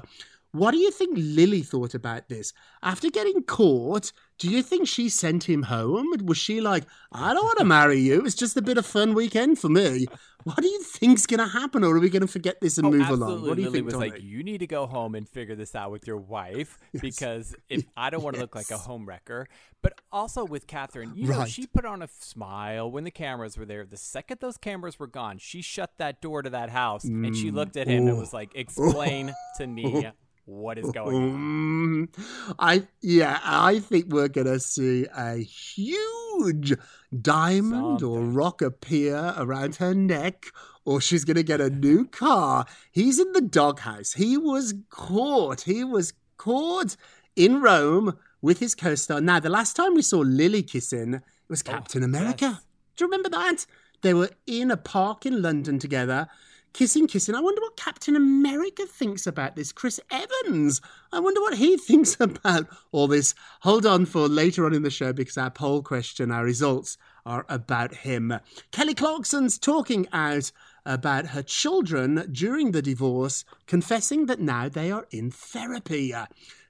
what 0.53 0.73
do 0.73 0.79
you 0.79 0.91
think 0.91 1.15
Lily 1.17 1.63
thought 1.63 1.95
about 1.95 2.29
this? 2.29 2.53
After 2.83 3.09
getting 3.11 3.43
caught, 3.43 4.13
do 4.39 4.49
you 4.49 4.63
think 4.63 4.89
she 4.89 5.09
sent 5.09 5.49
him 5.49 5.63
home? 5.65 6.07
Was 6.25 6.39
she 6.39 6.61
like, 6.61 6.85
I 7.13 7.35
don't 7.35 7.45
want 7.45 7.59
to 7.59 7.65
marry 7.65 7.99
you. 8.01 8.23
It's 8.25 8.35
just 8.35 8.57
a 8.57 8.63
bit 8.63 8.79
of 8.79 8.87
fun 8.87 9.15
weekend 9.15 9.59
for 9.59 9.69
me. 9.69 10.07
What 10.45 10.57
do 10.57 10.67
you 10.67 10.83
think's 10.83 11.27
going 11.27 11.39
to 11.39 11.47
happen? 11.47 11.85
Or 11.85 11.95
are 11.95 12.01
we 12.01 12.09
going 12.09 12.23
to 12.23 12.27
forget 12.29 12.61
this 12.61 12.79
and 12.79 12.87
Oh, 12.87 12.91
move 12.91 13.03
absolutely. 13.03 13.33
along? 13.35 13.49
What 13.49 13.57
do 13.57 13.63
you 13.63 13.69
Lily 13.69 13.79
think, 13.79 13.85
was 13.85 13.95
Tommy? 13.95 14.11
like, 14.11 14.23
you 14.23 14.43
need 14.43 14.59
to 14.59 14.67
go 14.67 14.87
home 14.87 15.15
and 15.15 15.29
figure 15.29 15.55
this 15.55 15.75
out 15.75 15.91
with 15.93 16.07
your 16.07 16.17
wife 16.17 16.79
because 17.01 17.55
if 17.69 17.85
I 17.97 18.09
don't 18.11 18.23
want 18.23 18.37
to 18.37 18.41
look 18.41 18.55
like 18.55 18.71
a 18.71 18.75
Yes. 18.75 18.87
home 18.87 19.07
wrecker. 19.07 19.47
But 19.83 20.01
also 20.11 20.45
with 20.45 20.67
Catherine, 20.67 21.13
you 21.15 21.29
know, 21.29 21.45
she 21.45 21.67
put 21.67 21.85
on 21.85 22.03
a 22.03 22.09
smile 22.09 22.91
when 22.91 23.05
the 23.05 23.11
cameras 23.11 23.57
were 23.57 23.67
there. 23.67 23.85
The 23.85 23.97
second 23.97 24.41
those 24.41 24.57
cameras 24.57 24.99
were 24.99 25.07
gone, 25.07 25.39
she 25.39 25.63
shut 25.63 25.93
that 25.99 26.21
door 26.21 26.43
to 26.43 26.51
that 26.51 26.71
house 26.71 27.05
and 27.05 27.37
she 27.37 27.51
mm. 27.51 27.55
looked 27.55 27.77
at 27.77 27.87
him 27.87 28.09
and 28.09 28.19
was 28.19 28.33
like, 28.33 28.55
explain 28.55 29.33
to 29.59 29.67
me 29.67 30.09
what 30.45 30.79
is 30.79 30.91
going 30.91 31.17
on. 31.17 32.09
Mm, 32.17 32.55
I 32.59 32.87
yeah, 33.01 33.41
I 33.45 33.79
think 33.81 34.07
we're 34.09 34.29
gonna 34.29 34.61
see 34.61 35.07
a 35.17 35.37
huge 35.37 36.75
diamond 37.21 38.03
or 38.03 38.21
rock 38.23 38.63
appear 38.63 39.35
around 39.37 39.77
her 39.77 39.95
neck, 39.95 40.47
or 40.85 41.01
she's 41.01 41.25
gonna 41.25 41.43
get 41.43 41.61
a 41.61 41.71
new 41.71 42.07
car. 42.07 42.67
He's 42.91 43.19
in 43.19 43.33
the 43.33 43.41
doghouse. 43.41 44.15
He 44.15 44.37
was 44.37 44.75
caught. 44.89 45.63
He 45.63 45.85
was 45.85 46.13
caught 46.37 46.97
in 47.37 47.61
Rome 47.61 48.19
with 48.43 48.59
his 48.59 48.75
co-star. 48.75 49.21
Now, 49.21 49.41
the 49.41 49.51
last 49.51 49.77
time 49.77 49.95
we 49.95 50.03
saw 50.03 50.19
Lily 50.21 50.63
kissing, 50.63 51.15
it 51.15 51.23
was 51.49 51.63
Captain 51.63 52.03
America. 52.03 52.47
yes. 52.47 52.67
Do 52.97 53.05
you 53.05 53.11
remember 53.11 53.29
that? 53.31 53.67
They 54.03 54.15
were 54.15 54.31
in 54.47 54.71
a 54.71 54.77
park 54.77 55.27
in 55.27 55.43
London 55.43 55.79
together, 55.79 56.29
kissing, 56.73 57.07
kissing. 57.07 57.35
I 57.35 57.41
wonder 57.41 57.61
what 57.61 57.77
Captain 57.77 58.17
America 58.17 58.87
thinks 58.87 59.27
about 59.27 59.57
this. 59.57 59.73
Chris 59.73 60.01
Evans. 60.11 60.81
I 61.13 61.21
wonder 61.21 61.41
what 61.41 61.57
he 61.57 61.77
thinks 61.89 62.17
about 62.21 62.67
all 62.93 63.09
this. 63.09 63.35
Hold 63.61 63.87
on 63.87 64.07
for 64.07 64.29
later 64.29 64.67
on 64.67 64.75
in 64.75 64.83
the 64.83 64.91
show 64.91 65.13
because 65.13 65.39
our 65.39 65.51
poll 65.51 65.83
question, 65.83 66.31
our 66.31 66.45
results 66.45 66.97
are 67.27 67.45
about 67.49 67.95
him. 67.95 68.35
Kelly 68.71 68.95
Clarkson's 68.95 69.59
talking 69.59 70.07
out 70.13 70.53
about 70.87 71.27
her 71.27 71.43
children 71.43 72.27
during 72.33 72.73
the 72.73 72.83
divorce, 72.83 73.45
confessing 73.67 74.27
that 74.27 74.41
now 74.41 74.69
they 74.69 74.91
are 74.91 75.07
in 75.11 75.31
therapy. 75.31 76.15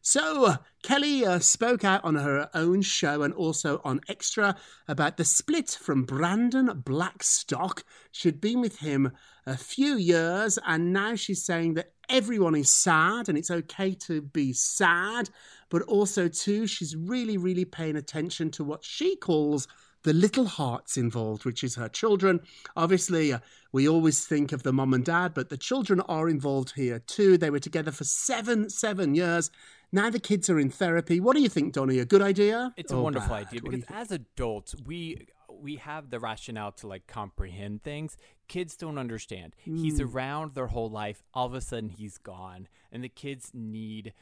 So, 0.03 0.47
uh, 0.47 0.57
Kelly 0.83 1.27
uh, 1.27 1.41
spoke 1.41 1.85
out 1.85 2.03
on 2.05 2.15
her 2.15 2.49
own 2.55 2.81
show 2.81 3.23
and 3.23 3.35
also 3.35 3.83
on 3.85 4.01
Extra 4.09 4.57
about 4.89 5.19
the 5.19 5.27
split 5.27 5.71
from 5.71 6.05
Brandon 6.05 6.83
Blackstock. 6.85 7.85
She'd 8.11 8.41
been 8.41 8.63
with 8.63 8.79
him 8.79 9.13
a 9.47 9.59
few 9.59 9.97
years, 9.97 10.59
and 10.67 10.93
now 10.93 11.17
she's 11.17 11.45
saying 11.45 11.75
that 11.75 11.93
everyone 12.09 12.55
is 12.55 12.71
sad 12.71 13.29
and 13.29 13.37
it's 13.37 13.51
okay 13.51 13.93
to 13.93 14.23
be 14.23 14.55
sad, 14.55 15.29
but 15.69 15.83
also, 15.83 16.29
too, 16.29 16.67
she's 16.67 16.97
really, 16.97 17.37
really 17.37 17.67
paying 17.67 17.97
attention 17.97 18.51
to 18.53 18.65
what 18.65 18.83
she 18.83 19.17
calls 19.17 19.69
the 20.03 20.13
little 20.15 20.47
hearts 20.47 20.97
involved, 20.97 21.45
which 21.45 21.63
is 21.63 21.75
her 21.75 21.89
children. 21.89 22.41
Obviously, 22.77 23.33
uh, 23.33 23.39
we 23.73 23.89
always 23.89 24.25
think 24.25 24.53
of 24.53 24.63
the 24.63 24.73
mom 24.73 24.95
and 24.95 25.05
dad, 25.05 25.35
but 25.35 25.51
the 25.51 25.59
children 25.59 26.01
are 26.03 26.29
involved 26.29 26.73
here 26.75 26.99
too. 27.01 27.37
They 27.37 27.51
were 27.51 27.59
together 27.59 27.93
for 27.93 28.05
seven, 28.05 28.71
seven 28.71 29.15
years. 29.15 29.51
Now 29.93 30.09
the 30.11 30.21
kids 30.21 30.49
are 30.49 30.59
in 30.59 30.71
therapy. 30.71 31.19
What 31.21 31.35
do 31.35 31.43
you 31.43 31.49
think, 31.49 31.73
Donny? 31.73 31.99
A 31.99 32.05
good 32.05 32.23
idea? 32.23 32.73
It's 32.77 32.93
a 32.93 32.97
or 32.97 33.03
wonderful 33.03 33.31
bad? 33.31 33.47
idea 33.49 33.61
What 33.63 33.71
do 33.73 33.77
you 33.79 33.83
because 33.83 33.97
as 33.97 34.11
adults, 34.13 34.75
we 34.87 35.27
we 35.53 35.77
have 35.77 36.09
the 36.11 36.19
rationale 36.19 36.73
to 36.73 36.87
like 36.87 37.07
comprehend 37.07 37.83
things. 37.83 38.17
Kids 38.49 38.77
don't 38.77 38.99
understand. 38.99 39.55
He's 39.59 40.01
Mm. 40.01 40.15
around 40.15 40.55
their 40.55 40.69
whole 40.69 40.89
life. 40.89 41.23
All 41.35 41.47
of 41.47 41.55
a 41.55 41.61
sudden, 41.61 41.91
he's 41.91 42.17
gone, 42.19 42.69
and 42.93 43.05
the 43.05 43.09
kids 43.09 43.51
need. 43.53 44.15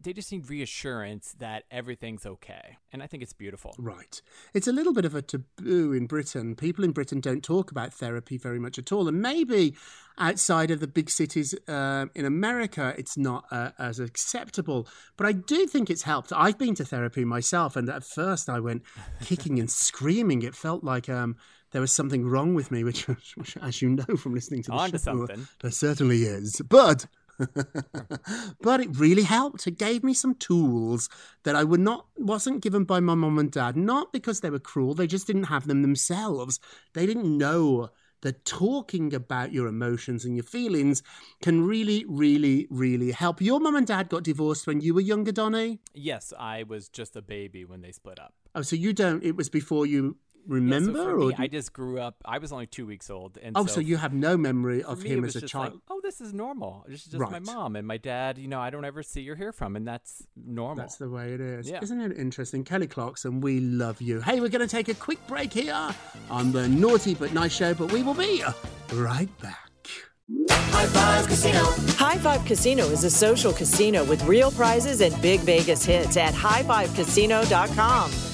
They 0.00 0.12
just 0.12 0.32
need 0.32 0.50
reassurance 0.50 1.34
that 1.38 1.64
everything's 1.70 2.26
okay, 2.26 2.78
and 2.92 3.02
I 3.02 3.06
think 3.06 3.22
it's 3.22 3.32
beautiful. 3.32 3.74
Right. 3.78 4.20
It's 4.52 4.66
a 4.66 4.72
little 4.72 4.92
bit 4.92 5.04
of 5.04 5.14
a 5.14 5.22
taboo 5.22 5.92
in 5.92 6.06
Britain. 6.06 6.56
People 6.56 6.84
in 6.84 6.90
Britain 6.90 7.20
don't 7.20 7.44
talk 7.44 7.70
about 7.70 7.92
therapy 7.94 8.36
very 8.36 8.58
much 8.58 8.78
at 8.78 8.90
all. 8.90 9.06
And 9.06 9.22
maybe 9.22 9.76
outside 10.18 10.70
of 10.70 10.80
the 10.80 10.88
big 10.88 11.10
cities 11.10 11.54
uh, 11.68 12.06
in 12.14 12.24
America, 12.24 12.92
it's 12.98 13.16
not 13.16 13.44
uh, 13.52 13.70
as 13.78 14.00
acceptable. 14.00 14.88
But 15.16 15.26
I 15.26 15.32
do 15.32 15.66
think 15.66 15.90
it's 15.90 16.02
helped. 16.02 16.32
I've 16.34 16.58
been 16.58 16.74
to 16.74 16.84
therapy 16.84 17.24
myself. 17.24 17.76
And 17.76 17.88
at 17.88 18.04
first, 18.04 18.48
I 18.48 18.58
went 18.60 18.82
kicking 19.22 19.58
and 19.60 19.70
screaming. 19.84 20.42
It 20.42 20.54
felt 20.54 20.82
like. 20.84 21.08
Um, 21.08 21.36
there 21.70 21.80
was 21.80 21.90
something 21.90 22.24
wrong 22.24 22.54
with 22.54 22.70
me, 22.70 22.84
which, 22.84 23.08
which 23.34 23.56
as 23.60 23.82
you 23.82 23.90
know 23.90 24.16
from 24.16 24.32
listening 24.32 24.62
to 24.62 24.70
the 24.70 24.76
Onto 24.76 24.96
show, 24.96 25.02
something. 25.02 25.48
there 25.60 25.72
certainly 25.72 26.22
is. 26.22 26.62
But 26.68 27.06
but 28.60 28.80
it 28.80 28.96
really 28.96 29.22
helped. 29.22 29.66
It 29.66 29.78
gave 29.78 30.04
me 30.04 30.14
some 30.14 30.34
tools 30.34 31.08
that 31.44 31.56
I 31.56 31.64
would 31.64 31.80
not 31.80 32.06
wasn't 32.16 32.62
given 32.62 32.84
by 32.84 33.00
my 33.00 33.14
mum 33.14 33.38
and 33.38 33.50
dad. 33.50 33.76
Not 33.76 34.12
because 34.12 34.40
they 34.40 34.50
were 34.50 34.58
cruel; 34.58 34.94
they 34.94 35.06
just 35.06 35.26
didn't 35.26 35.44
have 35.44 35.66
them 35.66 35.82
themselves. 35.82 36.60
They 36.92 37.06
didn't 37.06 37.36
know 37.36 37.90
that 38.24 38.44
talking 38.44 39.14
about 39.14 39.52
your 39.52 39.66
emotions 39.66 40.24
and 40.24 40.34
your 40.34 40.44
feelings 40.44 41.02
can 41.42 41.64
really, 41.64 42.04
really, 42.08 42.66
really 42.70 43.12
help. 43.12 43.40
Your 43.40 43.60
mum 43.60 43.76
and 43.76 43.86
dad 43.86 44.08
got 44.08 44.24
divorced 44.24 44.66
when 44.66 44.80
you 44.80 44.94
were 44.94 45.02
younger, 45.02 45.30
Donny. 45.30 45.78
Yes, 45.92 46.32
I 46.38 46.62
was 46.62 46.88
just 46.88 47.16
a 47.16 47.22
baby 47.22 47.64
when 47.66 47.82
they 47.82 47.92
split 47.92 48.18
up. 48.18 48.32
Oh, 48.54 48.62
so 48.62 48.76
you 48.76 48.92
don't? 48.92 49.22
It 49.22 49.36
was 49.36 49.50
before 49.50 49.84
you 49.84 50.16
remember, 50.46 50.98
yeah, 50.98 51.04
so 51.04 51.04
for 51.04 51.20
or 51.20 51.28
me, 51.28 51.34
I 51.38 51.46
just 51.46 51.72
grew 51.72 52.00
up. 52.00 52.16
I 52.24 52.38
was 52.38 52.52
only 52.52 52.66
two 52.66 52.86
weeks 52.86 53.10
old, 53.10 53.38
and 53.42 53.56
oh, 53.56 53.66
so, 53.66 53.74
so 53.74 53.80
you 53.80 53.96
have 53.96 54.12
no 54.12 54.36
memory 54.36 54.82
of 54.82 55.02
me, 55.02 55.10
him 55.10 55.24
as 55.24 55.36
a 55.36 55.42
child. 55.42 55.74
Like, 55.74 55.82
oh, 55.90 56.00
this 56.02 56.20
is 56.20 56.32
normal. 56.32 56.84
This 56.88 57.06
is 57.06 57.12
just 57.12 57.30
my 57.30 57.38
mom 57.38 57.76
and 57.76 57.86
my 57.86 57.96
dad. 57.96 58.38
You 58.38 58.48
know, 58.48 58.60
I 58.60 58.70
don't 58.70 58.84
ever 58.84 59.02
see 59.02 59.28
or 59.28 59.34
hear 59.34 59.52
from, 59.52 59.76
and 59.76 59.86
that's 59.86 60.26
normal. 60.36 60.76
That's 60.76 60.96
the 60.96 61.08
way 61.08 61.32
it 61.32 61.40
is. 61.40 61.68
Yeah. 61.68 61.80
Isn't 61.82 62.00
it 62.00 62.16
interesting? 62.16 62.64
Kelly 62.64 62.86
Clarkson, 62.86 63.40
we 63.40 63.60
love 63.60 64.00
you. 64.00 64.20
Hey, 64.20 64.40
we're 64.40 64.48
going 64.48 64.66
to 64.66 64.68
take 64.68 64.88
a 64.88 64.94
quick 64.94 65.24
break 65.26 65.52
here 65.52 65.94
on 66.30 66.52
the 66.52 66.68
Naughty 66.68 67.14
But 67.14 67.32
Nice 67.32 67.54
Show, 67.54 67.74
but 67.74 67.92
we 67.92 68.02
will 68.02 68.14
be 68.14 68.42
right 68.92 69.28
back. 69.40 69.58
High 70.50 70.86
Five 70.86 71.26
Casino. 71.26 71.64
High 71.96 72.18
Five 72.18 72.44
Casino 72.44 72.84
is 72.86 73.04
a 73.04 73.10
social 73.10 73.52
casino 73.52 74.04
with 74.04 74.22
real 74.24 74.50
prizes 74.50 75.00
and 75.00 75.20
big 75.20 75.40
Vegas 75.40 75.84
hits 75.84 76.16
at 76.16 76.32
highfivecasino.com. 76.32 78.33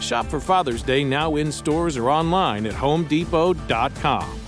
Shop 0.00 0.26
for 0.26 0.40
Father's 0.40 0.82
Day 0.82 1.04
now 1.04 1.36
in 1.36 1.50
stores 1.52 1.96
or 1.96 2.10
online 2.10 2.66
at 2.66 2.74
homedepot.com. 2.74 4.40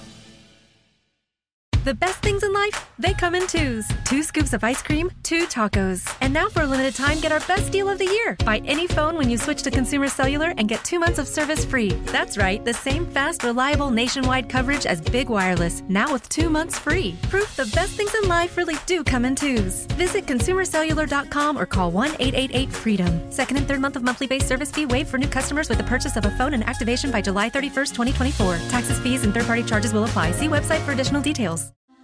The 1.84 1.94
best 1.94 2.22
things 2.22 2.42
in 2.42 2.52
life, 2.52 2.87
they 2.98 3.14
come 3.14 3.34
in 3.34 3.46
twos. 3.46 3.86
Two 4.04 4.22
scoops 4.22 4.52
of 4.52 4.64
ice 4.64 4.82
cream, 4.82 5.10
two 5.22 5.46
tacos. 5.46 6.06
And 6.20 6.32
now 6.32 6.48
for 6.48 6.62
a 6.62 6.66
limited 6.66 6.94
time, 6.94 7.20
get 7.20 7.32
our 7.32 7.40
best 7.40 7.70
deal 7.70 7.88
of 7.88 7.98
the 7.98 8.06
year. 8.06 8.36
Buy 8.44 8.58
any 8.64 8.86
phone 8.86 9.16
when 9.16 9.30
you 9.30 9.38
switch 9.38 9.62
to 9.62 9.70
Consumer 9.70 10.08
Cellular 10.08 10.52
and 10.58 10.68
get 10.68 10.84
two 10.84 10.98
months 10.98 11.18
of 11.18 11.28
service 11.28 11.64
free. 11.64 11.90
That's 12.06 12.36
right, 12.36 12.64
the 12.64 12.74
same 12.74 13.06
fast, 13.06 13.44
reliable 13.44 13.90
nationwide 13.90 14.48
coverage 14.48 14.86
as 14.86 15.00
Big 15.00 15.28
Wireless, 15.28 15.82
now 15.88 16.12
with 16.12 16.28
two 16.28 16.50
months 16.50 16.78
free. 16.78 17.16
Proof 17.22 17.54
the 17.56 17.70
best 17.74 17.92
things 17.92 18.14
in 18.14 18.28
life 18.28 18.56
really 18.56 18.76
do 18.86 19.04
come 19.04 19.24
in 19.24 19.34
twos. 19.34 19.86
Visit 19.96 20.26
consumercellular.com 20.26 21.58
or 21.58 21.66
call 21.66 21.90
1 21.90 22.16
888 22.18 22.72
freedom. 22.72 23.32
Second 23.32 23.58
and 23.58 23.68
third 23.68 23.80
month 23.80 23.96
of 23.96 24.02
monthly 24.02 24.26
base 24.26 24.46
service 24.46 24.70
fee 24.70 24.86
waived 24.86 25.08
for 25.08 25.18
new 25.18 25.28
customers 25.28 25.68
with 25.68 25.78
the 25.78 25.84
purchase 25.84 26.16
of 26.16 26.24
a 26.24 26.30
phone 26.32 26.54
and 26.54 26.64
activation 26.64 27.10
by 27.10 27.20
July 27.20 27.48
31st, 27.48 27.94
2024. 27.94 28.58
Taxes, 28.68 28.98
fees, 29.00 29.24
and 29.24 29.32
third 29.32 29.46
party 29.46 29.62
charges 29.62 29.92
will 29.92 30.04
apply. 30.04 30.32
See 30.32 30.48
website 30.48 30.80
for 30.80 30.92
additional 30.92 31.22
details. 31.22 31.77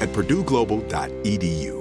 at 0.00 0.08
purdueglobal.edu. 0.10 1.80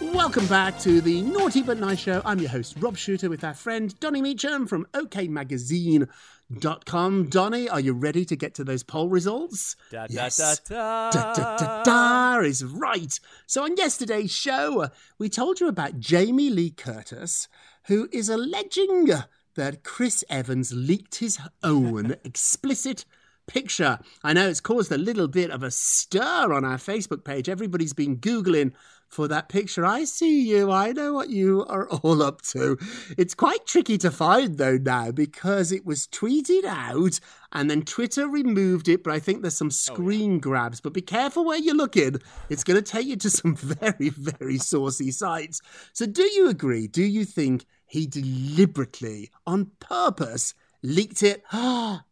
Welcome 0.00 0.46
back 0.46 0.78
to 0.80 1.00
the 1.00 1.22
Naughty 1.22 1.62
But 1.62 1.78
Nice 1.78 2.00
Show. 2.00 2.20
I'm 2.24 2.38
your 2.38 2.50
host, 2.50 2.76
Rob 2.80 2.96
Shuter, 2.96 3.28
with 3.28 3.42
our 3.44 3.54
friend 3.54 3.94
Donny 4.00 4.22
Meacham 4.22 4.66
from 4.66 4.86
OKMagazine.com. 4.92 7.28
Donny, 7.28 7.68
are 7.68 7.80
you 7.80 7.92
ready 7.92 8.24
to 8.24 8.34
get 8.34 8.54
to 8.54 8.64
those 8.64 8.82
poll 8.82 9.08
results? 9.08 9.76
Da, 9.90 10.06
da, 10.06 10.14
yes. 10.14 10.36
da, 10.36 10.54
da. 10.68 11.10
Da, 11.10 11.34
da, 11.34 11.56
da, 11.56 11.82
da 11.84 12.40
is 12.40 12.64
right. 12.64 13.20
So, 13.46 13.62
on 13.64 13.76
yesterday's 13.76 14.32
show, 14.32 14.88
we 15.18 15.28
told 15.28 15.60
you 15.60 15.68
about 15.68 16.00
Jamie 16.00 16.50
Lee 16.50 16.70
Curtis, 16.70 17.46
who 17.84 18.08
is 18.10 18.28
alleging 18.28 19.10
that 19.54 19.84
Chris 19.84 20.24
Evans 20.28 20.72
leaked 20.72 21.14
his 21.16 21.38
own 21.62 22.16
explicit 22.24 23.04
picture. 23.46 23.98
I 24.22 24.32
know 24.32 24.48
it's 24.48 24.60
caused 24.60 24.92
a 24.92 24.98
little 24.98 25.28
bit 25.28 25.50
of 25.50 25.62
a 25.62 25.70
stir 25.70 26.52
on 26.52 26.64
our 26.64 26.78
Facebook 26.78 27.24
page. 27.24 27.48
Everybody's 27.48 27.92
been 27.92 28.18
Googling 28.18 28.72
for 29.08 29.28
that 29.28 29.48
picture. 29.48 29.84
I 29.84 30.04
see 30.04 30.48
you. 30.48 30.70
I 30.70 30.92
know 30.92 31.12
what 31.12 31.30
you 31.30 31.64
are 31.68 31.88
all 31.88 32.22
up 32.22 32.42
to. 32.42 32.78
It's 33.16 33.34
quite 33.34 33.66
tricky 33.66 33.98
to 33.98 34.10
find, 34.10 34.58
though, 34.58 34.78
now 34.78 35.10
because 35.10 35.72
it 35.72 35.86
was 35.86 36.06
tweeted 36.06 36.64
out 36.64 37.20
and 37.52 37.70
then 37.70 37.82
Twitter 37.82 38.28
removed 38.28 38.88
it. 38.88 39.04
But 39.04 39.12
I 39.12 39.18
think 39.18 39.42
there's 39.42 39.56
some 39.56 39.68
oh, 39.68 39.70
screen 39.70 40.38
grabs. 40.38 40.80
But 40.80 40.92
be 40.92 41.02
careful 41.02 41.44
where 41.44 41.58
you're 41.58 41.74
looking. 41.74 42.16
It's 42.48 42.64
going 42.64 42.82
to 42.82 42.90
take 42.90 43.06
you 43.06 43.16
to 43.16 43.30
some 43.30 43.56
very, 43.56 44.10
very 44.10 44.58
saucy 44.58 45.10
sites. 45.10 45.60
So, 45.92 46.06
do 46.06 46.22
you 46.22 46.48
agree? 46.48 46.86
Do 46.86 47.04
you 47.04 47.24
think 47.24 47.64
he 47.86 48.06
deliberately, 48.06 49.30
on 49.46 49.70
purpose, 49.80 50.54
leaked 50.82 51.22
it? 51.22 51.42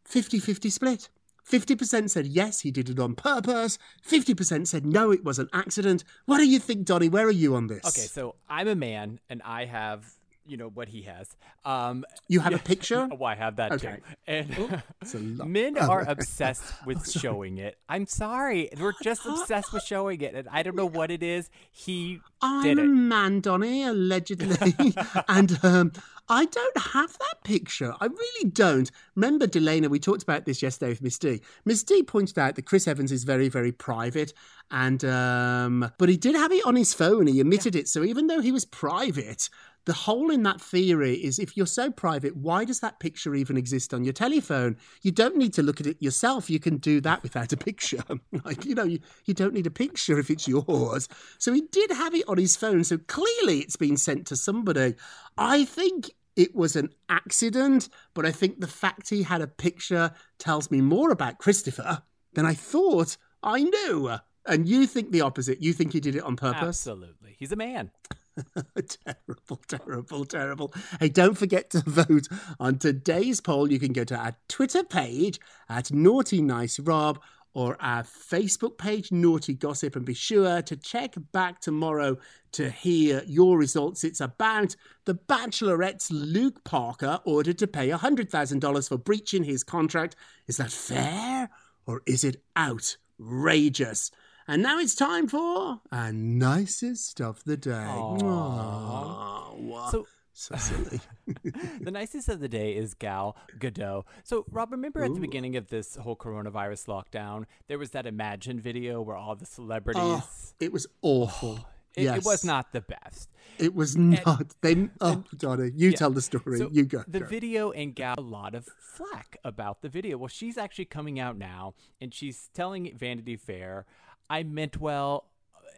50 0.05 0.39
50 0.39 0.71
split. 0.71 1.09
50% 1.51 2.11
said 2.11 2.27
yes, 2.27 2.61
he 2.61 2.71
did 2.71 2.89
it 2.89 2.99
on 2.99 3.15
purpose. 3.15 3.79
50% 4.09 4.67
said 4.67 4.87
no, 4.87 5.11
it 5.11 5.25
was 5.25 5.39
an 5.39 5.49
accident. 5.53 6.05
What 6.27 6.39
do 6.39 6.47
you 6.47 6.59
think, 6.59 6.85
Donny? 6.87 7.09
Where 7.09 7.27
are 7.27 7.31
you 7.31 7.55
on 7.55 7.67
this? 7.67 7.85
Okay, 7.85 8.07
so 8.07 8.35
I'm 8.49 8.69
a 8.69 8.75
man 8.75 9.21
and 9.29 9.43
I 9.45 9.67
have, 9.67 10.05
you 10.47 10.57
know, 10.57 10.69
what 10.69 10.89
he 10.89 11.03
has. 11.03 11.29
Um, 11.65 12.05
You 12.29 12.41
have 12.41 12.55
a 12.55 12.59
picture? 12.59 13.09
Oh, 13.19 13.25
I 13.25 13.35
have 13.35 13.57
that 13.57 13.73
Okay. 13.73 13.97
too. 13.97 14.03
And 14.27 14.55
Oh, 14.59 14.83
a 15.15 15.19
lot. 15.19 15.49
men 15.59 15.77
Oh. 15.81 15.91
are 15.91 16.05
obsessed 16.09 16.65
with 16.87 17.11
showing 17.11 17.59
it. 17.59 17.77
I'm 17.89 18.07
sorry. 18.07 18.71
We're 18.79 18.93
just 19.03 19.25
obsessed 19.27 19.73
with 19.73 19.83
showing 19.83 20.21
it. 20.23 20.35
And 20.35 20.49
I 20.51 20.63
don't 20.63 20.77
know 20.77 20.87
what 20.89 21.11
it 21.11 21.23
is. 21.23 21.51
He 21.71 22.21
I'm 22.43 22.79
a 22.79 22.83
it. 22.83 22.87
man, 22.87 23.41
Donny, 23.41 23.83
allegedly. 23.85 24.95
and 25.29 25.59
um, 25.63 25.93
I 26.29 26.47
don't 26.47 26.79
have 26.79 27.19
that 27.19 27.45
picture. 27.45 27.95
I 28.01 28.07
really 28.07 28.51
don't. 28.51 28.91
Remember, 29.15 29.47
Delana, 29.47 29.89
we 29.89 29.99
talked 29.99 30.23
about 30.23 30.47
this 30.47 30.63
yesterday 30.63 30.91
with 30.91 31.03
Miss 31.03 31.19
D. 31.19 31.43
Miss 31.65 31.83
D 31.83 32.03
pointed 32.03 32.39
out 32.39 32.57
that 32.57 32.67
Chris 32.67 32.89
Evans 32.89 33.13
is 33.13 33.25
very, 33.25 33.49
very 33.49 33.73
private. 33.73 34.33
And, 34.71 35.05
um, 35.05 35.91
but 35.99 36.09
he 36.09 36.17
did 36.17 36.35
have 36.35 36.51
it 36.51 36.65
on 36.65 36.77
his 36.77 36.95
phone. 36.95 37.27
He 37.27 37.41
admitted 37.41 37.77
it. 37.77 37.89
So 37.89 38.05
even 38.05 38.27
though 38.27 38.41
he 38.41 38.53
was 38.53 38.65
private, 38.65 39.51
the 39.87 39.93
hole 39.93 40.31
in 40.31 40.43
that 40.45 40.61
theory 40.61 41.15
is 41.15 41.39
if 41.39 41.57
you're 41.57 41.67
so 41.67 41.91
private, 41.91 42.37
why 42.37 42.65
does 42.65 42.81
that 42.81 43.01
picture 43.01 43.35
even 43.35 43.57
exist 43.57 43.93
on 43.93 44.05
your 44.05 44.13
telephone? 44.13 44.77
You 45.03 45.13
don't 45.13 45.37
need 45.37 45.53
to 45.55 45.63
look 45.63 45.81
at 45.81 45.87
it 45.87 46.01
yourself. 46.01 46.49
You 46.49 46.59
can 46.59 46.79
do 46.79 47.01
that 47.03 47.23
without 47.23 47.53
a 47.53 47.57
picture. 47.57 48.03
like, 48.45 48.65
you 48.65 48.75
know, 48.75 48.85
you, 48.85 49.01
you 49.27 49.35
don't 49.35 49.55
need 49.55 49.67
a 49.67 49.71
picture 49.71 50.19
if 50.19 50.31
it's 50.31 50.49
yours. 50.49 51.09
So 51.39 51.53
he 51.53 51.63
did 51.71 51.91
have 51.91 52.15
it 52.15 52.25
on 52.29 52.39
his 52.39 52.57
phone. 52.57 52.85
So 52.85 52.99
clearly 52.99 53.59
it's 53.61 53.77
been 53.77 53.97
sent 53.97 54.27
to 54.29 54.37
somebody. 54.37 54.95
I 55.37 55.65
think 55.65 56.11
it 56.37 56.55
was 56.55 56.77
an 56.77 56.91
accident, 57.09 57.89
but 58.15 58.27
I 58.27 58.33
think 58.33 58.61
the 58.61 58.67
fact 58.67 59.11
he 59.11 59.23
had 59.23 59.41
a 59.41 59.47
picture 59.47 60.13
tells 60.39 60.71
me 60.71 60.81
more 60.81 61.11
about 61.11 61.39
Christopher 61.39 62.03
than 62.33 62.47
I 62.47 62.55
thought 62.55 63.17
I 63.43 63.63
knew. 63.63 64.17
And 64.47 64.69
you 64.69 64.87
think 64.87 65.11
the 65.11 65.23
opposite. 65.23 65.63
You 65.63 65.73
think 65.73 65.93
he 65.93 66.01
did 66.01 66.17
it 66.17 66.23
on 66.23 66.37
purpose? 66.37 66.87
Absolutely. 66.87 67.37
He's 67.39 67.53
a 67.53 67.57
man. 67.57 67.91
terrible, 69.05 69.61
terrible, 69.69 70.25
terrible. 70.25 70.75
Hey, 71.01 71.09
don't 71.09 71.39
forget 71.39 71.71
to 71.71 71.83
vote 71.87 72.29
on 72.59 72.79
today's 72.79 73.41
poll. 73.41 73.71
You 73.71 73.79
can 73.79 73.93
go 73.93 74.05
to 74.05 74.17
our 74.17 74.37
Twitter 74.49 74.85
page 74.85 75.39
at 75.69 75.93
Naughty 75.93 76.43
Nice 76.43 76.79
Rob 76.79 77.21
or 77.55 77.77
our 77.81 78.03
Facebook 78.03 78.77
page, 78.79 79.13
Naughty 79.13 79.55
Gossip, 79.55 79.95
and 79.95 80.05
be 80.05 80.15
sure 80.15 80.61
to 80.63 80.77
check 80.77 81.15
back 81.33 81.61
tomorrow 81.61 82.19
to 82.53 82.69
hear 82.69 83.23
your 83.27 83.57
results. 83.57 84.03
It's 84.03 84.21
about 84.21 84.75
the 85.05 85.15
Bachelorette's 85.15 86.11
Luke 86.11 86.65
Parker 86.65 87.21
ordered 87.25 87.59
to 87.59 87.69
pay 87.69 87.91
$100,000 87.91 88.89
for 88.89 88.99
breaching 88.99 89.45
his 89.45 89.63
contract. 89.63 90.17
Is 90.49 90.57
that 90.57 90.73
fair 90.73 91.49
or 91.87 92.03
is 92.07 92.25
it 92.25 92.43
outrageous? 92.57 94.11
And 94.47 94.63
now 94.63 94.79
it's 94.79 94.95
time 94.95 95.27
for 95.27 95.81
our 95.91 96.13
nicest 96.13 97.21
of 97.21 97.43
the 97.45 97.57
day. 97.57 97.71
Aww. 97.73 99.91
So- 99.91 100.07
so 100.37 100.57
silly. 100.57 101.01
the 101.81 101.93
nicest 101.93 102.29
of 102.29 102.41
the 102.41 102.49
day 102.49 102.75
is 102.75 102.95
Gal 102.95 103.37
Gadot. 103.59 104.03
So, 104.25 104.45
Rob, 104.51 104.73
remember 104.73 105.05
at 105.05 105.15
the 105.15 105.21
beginning 105.21 105.55
of 105.55 105.69
this 105.69 105.95
whole 105.95 106.17
coronavirus 106.17 106.87
lockdown, 106.89 107.45
there 107.69 107.79
was 107.79 107.91
that 107.91 108.05
Imagine 108.05 108.59
video 108.59 109.01
where 109.01 109.17
all 109.17 109.37
the 109.37 109.47
celebrities. 109.47 110.03
Oh, 110.03 110.29
it 110.59 110.73
was 110.73 110.89
awful. 111.03 111.61
Oh, 111.61 111.67
it, 111.97 112.03
yes. 112.03 112.19
it 112.19 112.25
was 112.25 112.45
not 112.45 112.73
the 112.73 112.81
best. 112.81 113.31
It 113.59 113.77
was 113.77 113.97
not. 113.97 114.55
they. 114.61 114.89
Oh, 115.01 115.23
Donna, 115.37 115.67
you 115.67 115.91
Yeah. 115.91 115.97
tell 115.97 116.11
the 116.11 116.21
story. 116.23 116.59
So 116.59 116.69
you 116.73 116.85
go. 116.85 117.05
The 117.07 117.21
go. 117.21 117.27
video 117.27 117.71
and 117.71 117.95
got 117.95 118.19
a 118.19 118.23
lot 118.23 118.57
of 118.57 118.67
flack 118.81 119.37
about 119.45 119.83
the 119.83 119.89
video. 119.89 120.19
Well, 120.19 120.27
she's 120.27 120.59
actually 120.59 120.87
coming 120.87 121.21
out 121.21 121.39
now 121.39 121.75
and 122.01 122.13
she's 122.13 122.51
telling 122.53 122.93
Vanity 122.97 123.37
Fair, 123.37 123.87
I 124.35 124.43
meant 124.43 124.81
well. 124.81 125.27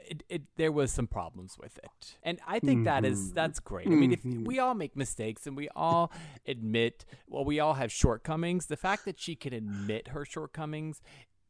It, 0.08 0.22
it, 0.28 0.42
there 0.56 0.70
was 0.70 0.92
some 0.92 1.08
problems 1.08 1.58
with 1.58 1.78
it, 1.82 2.16
and 2.22 2.38
I 2.46 2.60
think 2.60 2.84
that 2.84 3.04
is 3.04 3.32
Mhm. 3.32 3.34
that's 3.34 3.58
great. 3.58 3.88
I 3.88 3.90
mean, 3.90 4.12
if 4.12 4.22
Mhm. 4.22 4.46
we 4.46 4.60
all 4.60 4.74
make 4.74 4.94
mistakes 4.94 5.48
and 5.48 5.56
we 5.56 5.68
all 5.70 6.12
admit, 6.46 7.04
well, 7.26 7.44
we 7.44 7.58
all 7.58 7.74
have 7.74 7.90
shortcomings. 7.90 8.66
The 8.66 8.76
fact 8.76 9.04
that 9.06 9.18
she 9.18 9.34
can 9.34 9.52
admit 9.52 10.08
her 10.14 10.24
shortcomings 10.24 11.00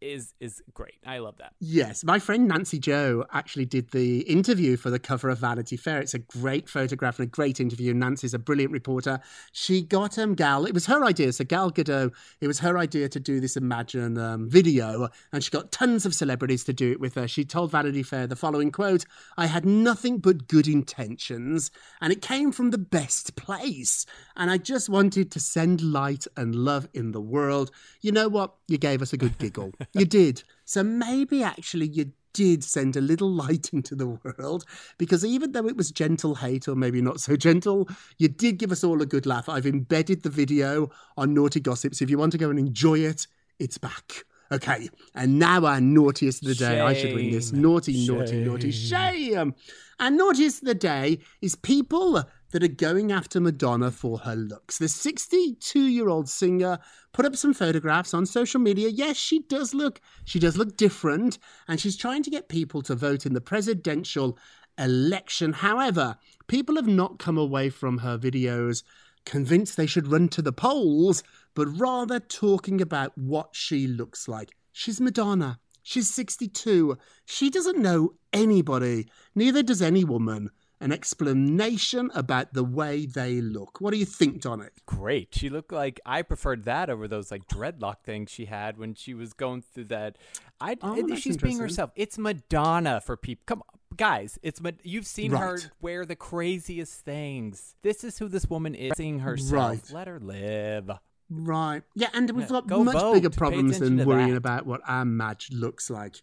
is 0.01 0.35
is 0.41 0.63
great. 0.75 0.99
I 1.07 1.19
love 1.19 1.39
that. 1.39 1.53
Yes, 1.61 2.05
my 2.05 2.19
friend 2.19 2.49
Nancy 2.49 2.79
Jo 2.79 3.25
actually 3.33 3.65
did 3.65 3.91
the 3.91 4.21
interview 4.21 4.77
for 4.77 4.91
the 4.91 4.99
cover 4.99 5.29
of 5.29 5.39
Vanity 5.39 5.77
Fair. 5.77 6.01
It's 6.01 6.15
a 6.15 6.19
great 6.19 6.69
photograph 6.69 7.19
and 7.19 7.27
a 7.27 7.31
great 7.31 7.61
interview. 7.61 7.95
Nancy's 7.95 8.35
a 8.35 8.39
brilliant 8.39 8.73
reporter. 8.73 9.21
She 9.53 9.83
got 9.83 10.19
um 10.19 10.35
Gal. 10.35 10.67
It 10.67 10.75
was 10.75 10.87
her 10.87 11.05
idea. 11.05 11.33
So 11.33 11.45
Gal 11.45 11.71
Gadot. 11.71 12.13
It 12.41 12.47
was 12.47 12.59
her 12.61 12.79
idea 12.79 13.09
to 13.09 13.21
do 13.21 13.41
this 13.41 13.57
Imagine 13.57 14.19
um, 14.19 14.49
video, 14.51 15.09
and 15.33 15.43
she 15.43 15.51
got 15.51 15.73
tons 15.73 16.05
of 16.05 16.15
celebrities 16.15 16.65
to 16.65 16.73
do 16.73 16.93
it 16.93 17.01
with 17.01 17.15
her. 17.15 17.27
She 17.27 17.45
told 17.45 17.71
Vanity 17.71 18.03
Fair 18.03 18.27
the 18.27 18.37
following 18.37 18.71
quote: 18.71 19.05
"I 19.37 19.47
had 19.47 19.65
nothing 19.65 20.19
but 20.19 20.49
good 20.49 20.69
intentions, 20.69 21.71
and 22.01 22.13
it 22.13 22.23
came 22.23 22.53
from 22.53 22.71
the 22.71 22.79
best 22.79 23.37
place. 23.37 24.07
And 24.37 24.51
I 24.51 24.59
just 24.59 24.89
wanted 24.89 25.31
to 25.33 25.41
send 25.41 25.81
light 25.81 26.27
and 26.37 26.55
love 26.55 26.89
in 26.93 27.13
the 27.13 27.21
world. 27.21 27.71
You 28.03 28.13
know 28.13 28.29
what? 28.29 28.55
You 28.69 28.79
gave 28.79 29.03
us 29.03 29.13
a 29.13 29.17
good 29.17 29.39
giggle. 29.39 29.73
You 29.93 30.05
did. 30.05 30.43
So 30.65 30.83
maybe 30.83 31.43
actually 31.43 31.87
you 31.89 32.13
did 32.33 32.63
send 32.63 32.97
a 32.97 33.01
little 33.01 33.31
light 33.31 33.71
into 33.73 33.95
the 33.95 34.07
world 34.07 34.65
because 34.99 35.25
even 35.25 35.53
though 35.53 35.67
it 35.67 35.77
was 35.77 35.91
gentle 35.91 36.35
hate 36.35 36.69
or 36.69 36.75
maybe 36.75 37.01
not 37.01 37.21
so 37.21 37.37
gentle, 37.37 37.89
you 38.19 38.29
did 38.29 38.59
give 38.59 38.73
us 38.73 38.85
all 38.85 39.01
a 39.01 39.07
good 39.07 39.27
laugh. 39.27 39.49
I've 39.49 39.67
embedded 39.67 40.23
the 40.23 40.31
video 40.31 40.91
on 41.17 41.33
Naughty 41.33 41.61
Gossips. 41.61 42.03
If 42.03 42.11
you 42.11 42.19
want 42.19 42.33
to 42.33 42.39
go 42.39 42.51
and 42.51 42.59
enjoy 42.59 42.99
it, 43.01 43.27
it's 43.59 43.79
back. 43.79 44.25
Okay, 44.53 44.89
and 45.17 45.41
now 45.41 45.65
our 45.65 45.81
naughtiest 45.81 46.43
of 46.43 46.49
the 46.49 46.55
day. 46.55 46.81
I 46.81 46.95
should 46.95 47.15
win 47.15 47.33
this. 47.33 47.51
Shame. 47.51 47.63
Naughty, 47.63 48.07
naughty, 48.07 48.45
naughty. 48.45 48.71
Shame. 48.71 49.55
Our 49.99 50.11
naughtiest 50.11 50.63
of 50.63 50.67
the 50.69 50.75
day 50.75 51.19
is 51.43 51.57
people 51.57 52.23
that 52.57 52.65
are 52.65 52.69
going 52.69 53.13
after 53.13 53.39
Madonna 53.39 53.91
for 53.91 54.17
her 54.21 54.35
looks. 54.35 54.79
The 54.79 54.89
62 54.89 55.79
year 55.79 56.09
old 56.09 56.27
singer 56.27 56.79
put 57.13 57.27
up 57.27 57.37
some 57.37 57.53
photographs 57.53 58.15
on 58.15 58.25
social 58.25 58.59
media. 58.61 58.89
Yes, 58.89 59.19
she 59.19 59.41
does 59.41 59.75
look, 59.75 60.01
she 60.25 60.39
does 60.39 60.57
look 60.57 60.75
different, 60.75 61.37
and 61.69 61.79
she's 61.79 61.99
trying 61.99 62.23
to 62.23 62.31
get 62.31 62.49
people 62.49 62.81
to 62.81 62.95
vote 62.95 63.27
in 63.27 63.35
the 63.35 63.43
presidential 63.43 64.39
election. 64.79 65.53
However, 65.53 66.17
people 66.47 66.77
have 66.77 66.87
not 66.87 67.19
come 67.19 67.37
away 67.37 67.69
from 67.69 67.99
her 67.99 68.17
videos 68.17 68.85
convinced 69.27 69.77
they 69.77 69.85
should 69.85 70.11
run 70.11 70.29
to 70.29 70.41
the 70.41 70.51
polls, 70.51 71.23
but 71.55 71.67
rather 71.67 72.19
talking 72.19 72.81
about 72.81 73.13
what 73.19 73.51
she 73.53 73.87
looks 73.87 74.29
like. 74.29 74.57
She's 74.73 74.99
Madonna. 74.99 75.59
She's 75.83 76.09
62. 76.09 76.97
She 77.27 77.51
doesn't 77.51 77.77
know 77.77 78.15
anybody, 78.33 79.09
neither 79.35 79.63
does 79.63 79.83
any 79.83 80.05
woman. 80.05 80.51
An 80.79 80.93
explanation 80.93 82.11
about 82.15 82.53
the 82.53 82.63
way 82.63 83.07
they 83.07 83.41
look. 83.41 83.81
What 83.81 83.93
do 83.93 83.99
you 83.99 84.05
think, 84.05 84.43
Donna? 84.43 84.69
Great. 84.85 85.29
She 85.35 85.49
looked 85.49 85.73
like 85.73 86.01
I 86.05 86.21
preferred 86.21 86.65
that 86.65 86.91
over 86.91 87.09
those 87.09 87.31
like 87.31 87.49
dreadlock 87.49 88.03
things 88.05 88.31
she 88.31 88.45
had 88.45 88.77
when 88.77 88.95
she 88.95 89.15
was 89.15 89.33
going 89.33 89.63
through 89.63 89.87
that. 89.87 90.19
I 90.61 90.77
Oh, 90.83 91.15
she's 91.17 91.39
being 91.39 91.59
herself. 91.59 91.93
It's 91.97 92.19
Madonna 92.19 93.01
for 93.01 93.17
people. 93.17 93.43
Come 93.47 93.61
on, 93.61 93.79
guys. 93.97 94.39
It's 94.43 94.61
you've 94.83 95.07
seen 95.07 95.33
her 95.33 95.59
wear 95.81 96.05
the 96.05 96.17
craziest 96.17 97.01
things. 97.01 97.75
This 97.83 98.05
is 98.05 98.19
who 98.19 98.29
this 98.29 98.51
woman 98.51 98.75
is. 98.75 98.93
Seeing 98.97 99.21
herself. 99.21 99.53
Right. 99.53 99.91
Let 99.91 100.09
her 100.09 100.21
live. 100.21 100.91
Right. 101.31 101.83
Yeah, 101.95 102.09
and 102.13 102.31
we've 102.31 102.49
got 102.49 102.67
go 102.67 102.85
much 102.85 102.95
vote. 102.95 103.15
bigger 103.15 103.31
problems 103.31 103.79
than 103.79 104.05
worrying 104.05 104.31
that. 104.31 104.37
about 104.37 104.67
what 104.67 104.81
our 104.87 105.05
match 105.05 105.51
looks 105.51 105.91
like. 105.91 106.17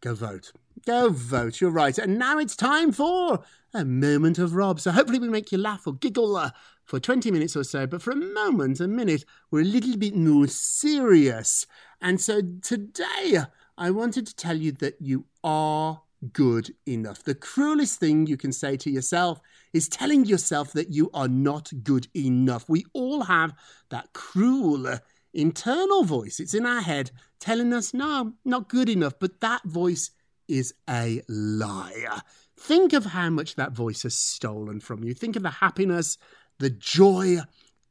Go 0.00 0.14
vote. 0.14 0.52
Go 0.84 1.08
vote. 1.08 1.60
You're 1.60 1.70
right. 1.70 1.96
And 1.96 2.18
now 2.18 2.38
it's 2.38 2.54
time 2.54 2.92
for 2.92 3.40
a 3.72 3.84
moment 3.84 4.38
of 4.38 4.54
Rob. 4.54 4.80
So 4.80 4.90
hopefully 4.90 5.18
we 5.18 5.28
make 5.28 5.50
you 5.50 5.58
laugh 5.58 5.86
or 5.86 5.94
giggle 5.94 6.36
uh, 6.36 6.50
for 6.84 7.00
20 7.00 7.30
minutes 7.30 7.56
or 7.56 7.64
so. 7.64 7.86
But 7.86 8.02
for 8.02 8.10
a 8.10 8.16
moment, 8.16 8.80
a 8.80 8.88
minute, 8.88 9.24
we're 9.50 9.62
a 9.62 9.64
little 9.64 9.96
bit 9.96 10.14
more 10.14 10.46
serious. 10.48 11.66
And 12.00 12.20
so 12.20 12.40
today, 12.62 13.38
I 13.78 13.90
wanted 13.90 14.26
to 14.26 14.36
tell 14.36 14.56
you 14.56 14.72
that 14.72 14.96
you 15.00 15.26
are 15.42 16.02
good 16.32 16.74
enough. 16.86 17.22
The 17.22 17.34
cruelest 17.34 18.00
thing 18.00 18.26
you 18.26 18.36
can 18.36 18.52
say 18.52 18.76
to 18.78 18.90
yourself 18.90 19.40
is 19.72 19.88
telling 19.88 20.24
yourself 20.24 20.72
that 20.72 20.90
you 20.90 21.10
are 21.12 21.28
not 21.28 21.70
good 21.82 22.08
enough. 22.14 22.68
We 22.68 22.84
all 22.92 23.22
have 23.22 23.54
that 23.90 24.12
cruel 24.12 24.86
uh, 24.86 24.98
internal 25.34 26.04
voice. 26.04 26.40
It's 26.40 26.54
in 26.54 26.66
our 26.66 26.80
head 26.80 27.10
telling 27.38 27.72
us, 27.72 27.92
no, 27.92 28.34
not 28.44 28.68
good 28.68 28.88
enough. 28.88 29.14
But 29.18 29.40
that 29.40 29.62
voice 29.64 30.10
is 30.48 30.74
a 30.88 31.22
liar. 31.28 32.20
Think 32.58 32.92
of 32.92 33.06
how 33.06 33.30
much 33.30 33.54
that 33.56 33.72
voice 33.72 34.02
has 34.02 34.14
stolen 34.14 34.80
from 34.80 35.04
you. 35.04 35.14
Think 35.14 35.36
of 35.36 35.42
the 35.42 35.50
happiness, 35.50 36.18
the 36.58 36.70
joy. 36.70 37.38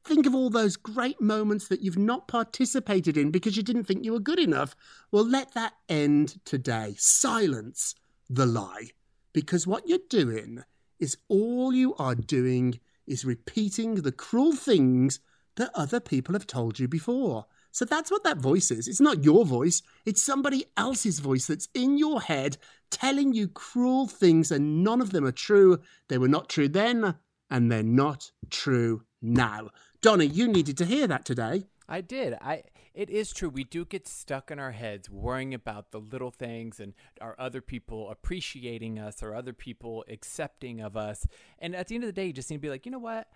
Think 0.03 0.25
of 0.25 0.35
all 0.35 0.49
those 0.49 0.75
great 0.75 1.21
moments 1.21 1.67
that 1.67 1.81
you've 1.81 1.97
not 1.97 2.27
participated 2.27 3.17
in 3.17 3.31
because 3.31 3.57
you 3.57 3.63
didn't 3.63 3.85
think 3.85 4.03
you 4.03 4.11
were 4.11 4.19
good 4.19 4.39
enough. 4.39 4.75
Well, 5.11 5.25
let 5.25 5.53
that 5.53 5.73
end 5.89 6.39
today. 6.45 6.95
Silence 6.97 7.95
the 8.29 8.45
lie. 8.45 8.89
Because 9.33 9.67
what 9.67 9.87
you're 9.87 9.99
doing 10.09 10.63
is 10.99 11.17
all 11.27 11.73
you 11.73 11.95
are 11.95 12.15
doing 12.15 12.79
is 13.07 13.25
repeating 13.25 13.95
the 13.95 14.11
cruel 14.11 14.53
things 14.53 15.19
that 15.55 15.71
other 15.73 15.99
people 15.99 16.33
have 16.33 16.47
told 16.47 16.79
you 16.79 16.87
before. 16.87 17.45
So 17.75 17.83
that's 17.83 18.09
what 18.09 18.23
that 18.23 18.37
voice 18.37 18.71
is. 18.71 18.87
It's 18.87 19.01
not 19.01 19.25
your 19.25 19.45
voice, 19.45 19.81
it's 20.05 20.21
somebody 20.21 20.63
else's 20.77 21.19
voice 21.19 21.45
that's 21.47 21.67
in 21.73 21.97
your 21.97 22.21
head 22.21 22.55
telling 22.89 23.33
you 23.33 23.49
cruel 23.49 24.07
things, 24.07 24.49
and 24.49 24.81
none 24.81 25.01
of 25.01 25.11
them 25.11 25.25
are 25.25 25.33
true. 25.33 25.81
They 26.07 26.17
were 26.17 26.29
not 26.29 26.47
true 26.47 26.69
then, 26.69 27.15
and 27.49 27.69
they're 27.69 27.83
not 27.83 28.31
true 28.49 29.03
now. 29.21 29.71
Donna, 29.99 30.23
you 30.23 30.47
needed 30.47 30.77
to 30.77 30.85
hear 30.85 31.05
that 31.07 31.25
today. 31.25 31.65
I 31.89 31.99
did. 31.99 32.35
I 32.35 32.63
it 32.93 33.09
is 33.09 33.33
true. 33.33 33.49
We 33.49 33.65
do 33.65 33.83
get 33.83 34.07
stuck 34.07 34.51
in 34.51 34.57
our 34.57 34.71
heads 34.71 35.09
worrying 35.09 35.53
about 35.53 35.91
the 35.91 35.99
little 35.99 36.31
things 36.31 36.79
and 36.79 36.93
are 37.19 37.35
other 37.37 37.59
people 37.59 38.09
appreciating 38.09 38.99
us 38.99 39.21
or 39.21 39.35
other 39.35 39.51
people 39.51 40.05
accepting 40.07 40.79
of 40.79 40.95
us. 40.95 41.27
And 41.59 41.75
at 41.75 41.89
the 41.89 41.95
end 41.95 42.05
of 42.05 42.07
the 42.07 42.13
day, 42.13 42.27
you 42.27 42.33
just 42.33 42.49
need 42.49 42.55
to 42.57 42.61
be 42.61 42.69
like, 42.69 42.85
you 42.85 42.91
know 42.93 42.99
what? 42.99 43.27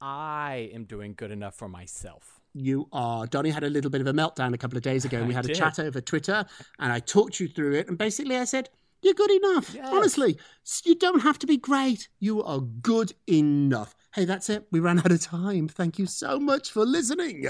I 0.00 0.70
am 0.72 0.84
doing 0.84 1.14
good 1.14 1.30
enough 1.30 1.54
for 1.54 1.68
myself. 1.68 2.40
You 2.54 2.88
are. 2.92 3.26
Donny 3.26 3.50
had 3.50 3.62
a 3.62 3.70
little 3.70 3.90
bit 3.90 4.00
of 4.00 4.06
a 4.06 4.12
meltdown 4.12 4.54
a 4.54 4.58
couple 4.58 4.76
of 4.76 4.82
days 4.82 5.04
ago, 5.04 5.18
and 5.18 5.28
we 5.28 5.34
had 5.34 5.48
a 5.48 5.54
chat 5.54 5.78
over 5.78 6.00
Twitter, 6.00 6.44
and 6.78 6.92
I 6.92 6.98
talked 6.98 7.38
you 7.38 7.48
through 7.48 7.74
it. 7.74 7.88
And 7.88 7.96
basically, 7.96 8.36
I 8.36 8.44
said, 8.44 8.70
You're 9.02 9.14
good 9.14 9.30
enough. 9.30 9.72
Yes. 9.74 9.88
Honestly, 9.92 10.38
you 10.84 10.94
don't 10.96 11.20
have 11.20 11.38
to 11.40 11.46
be 11.46 11.56
great. 11.56 12.08
You 12.18 12.42
are 12.42 12.60
good 12.60 13.12
enough. 13.28 13.94
Hey, 14.14 14.24
that's 14.24 14.50
it. 14.50 14.66
We 14.72 14.80
ran 14.80 14.98
out 14.98 15.12
of 15.12 15.20
time. 15.20 15.68
Thank 15.68 15.98
you 15.98 16.06
so 16.06 16.40
much 16.40 16.72
for 16.72 16.84
listening 16.84 17.46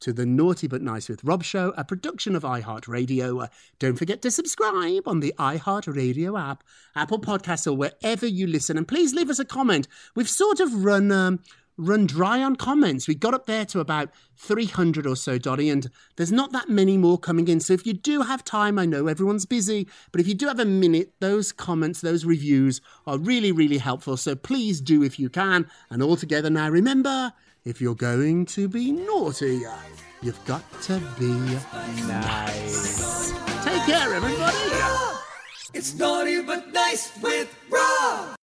to 0.00 0.12
the 0.12 0.26
Naughty 0.26 0.66
But 0.66 0.82
Nice 0.82 1.08
with 1.08 1.24
Rob 1.24 1.44
show, 1.44 1.72
a 1.76 1.84
production 1.84 2.34
of 2.36 2.42
iHeartRadio. 2.42 3.48
Don't 3.78 3.96
forget 3.96 4.20
to 4.22 4.30
subscribe 4.30 5.06
on 5.06 5.20
the 5.20 5.32
iHeartRadio 5.38 6.38
app, 6.38 6.64
Apple 6.96 7.20
Podcasts, 7.20 7.66
or 7.66 7.74
wherever 7.74 8.26
you 8.26 8.46
listen. 8.46 8.76
And 8.76 8.86
please 8.86 9.14
leave 9.14 9.30
us 9.30 9.38
a 9.38 9.44
comment. 9.44 9.86
We've 10.14 10.28
sort 10.28 10.60
of 10.60 10.84
run. 10.84 11.10
Um, 11.10 11.40
run 11.82 12.06
dry 12.06 12.42
on 12.42 12.56
comments. 12.56 13.08
We 13.08 13.14
got 13.14 13.34
up 13.34 13.46
there 13.46 13.64
to 13.66 13.80
about 13.80 14.10
300 14.36 15.06
or 15.06 15.16
so, 15.16 15.38
Dottie, 15.38 15.68
and 15.68 15.90
there's 16.16 16.32
not 16.32 16.52
that 16.52 16.68
many 16.68 16.96
more 16.96 17.18
coming 17.18 17.48
in. 17.48 17.60
So 17.60 17.72
if 17.72 17.86
you 17.86 17.92
do 17.92 18.22
have 18.22 18.44
time, 18.44 18.78
I 18.78 18.86
know 18.86 19.06
everyone's 19.06 19.46
busy, 19.46 19.88
but 20.10 20.20
if 20.20 20.26
you 20.28 20.34
do 20.34 20.48
have 20.48 20.60
a 20.60 20.64
minute, 20.64 21.12
those 21.20 21.52
comments, 21.52 22.00
those 22.00 22.24
reviews 22.24 22.80
are 23.06 23.18
really, 23.18 23.52
really 23.52 23.78
helpful. 23.78 24.16
So 24.16 24.34
please 24.34 24.80
do 24.80 25.02
if 25.02 25.18
you 25.18 25.28
can. 25.28 25.66
And 25.90 26.02
all 26.02 26.16
together 26.16 26.50
now, 26.50 26.68
remember, 26.68 27.32
if 27.64 27.80
you're 27.80 27.94
going 27.94 28.46
to 28.46 28.68
be 28.68 28.92
naughty, 28.92 29.62
you've 30.22 30.44
got 30.44 30.64
to 30.82 31.00
be 31.18 31.32
nice. 32.06 33.32
Take 33.64 33.84
care, 33.84 34.14
everybody. 34.14 34.56
It's 35.74 35.94
naughty 35.94 36.42
but 36.42 36.72
nice 36.72 37.10
with 37.22 37.48
Rob. 37.70 37.81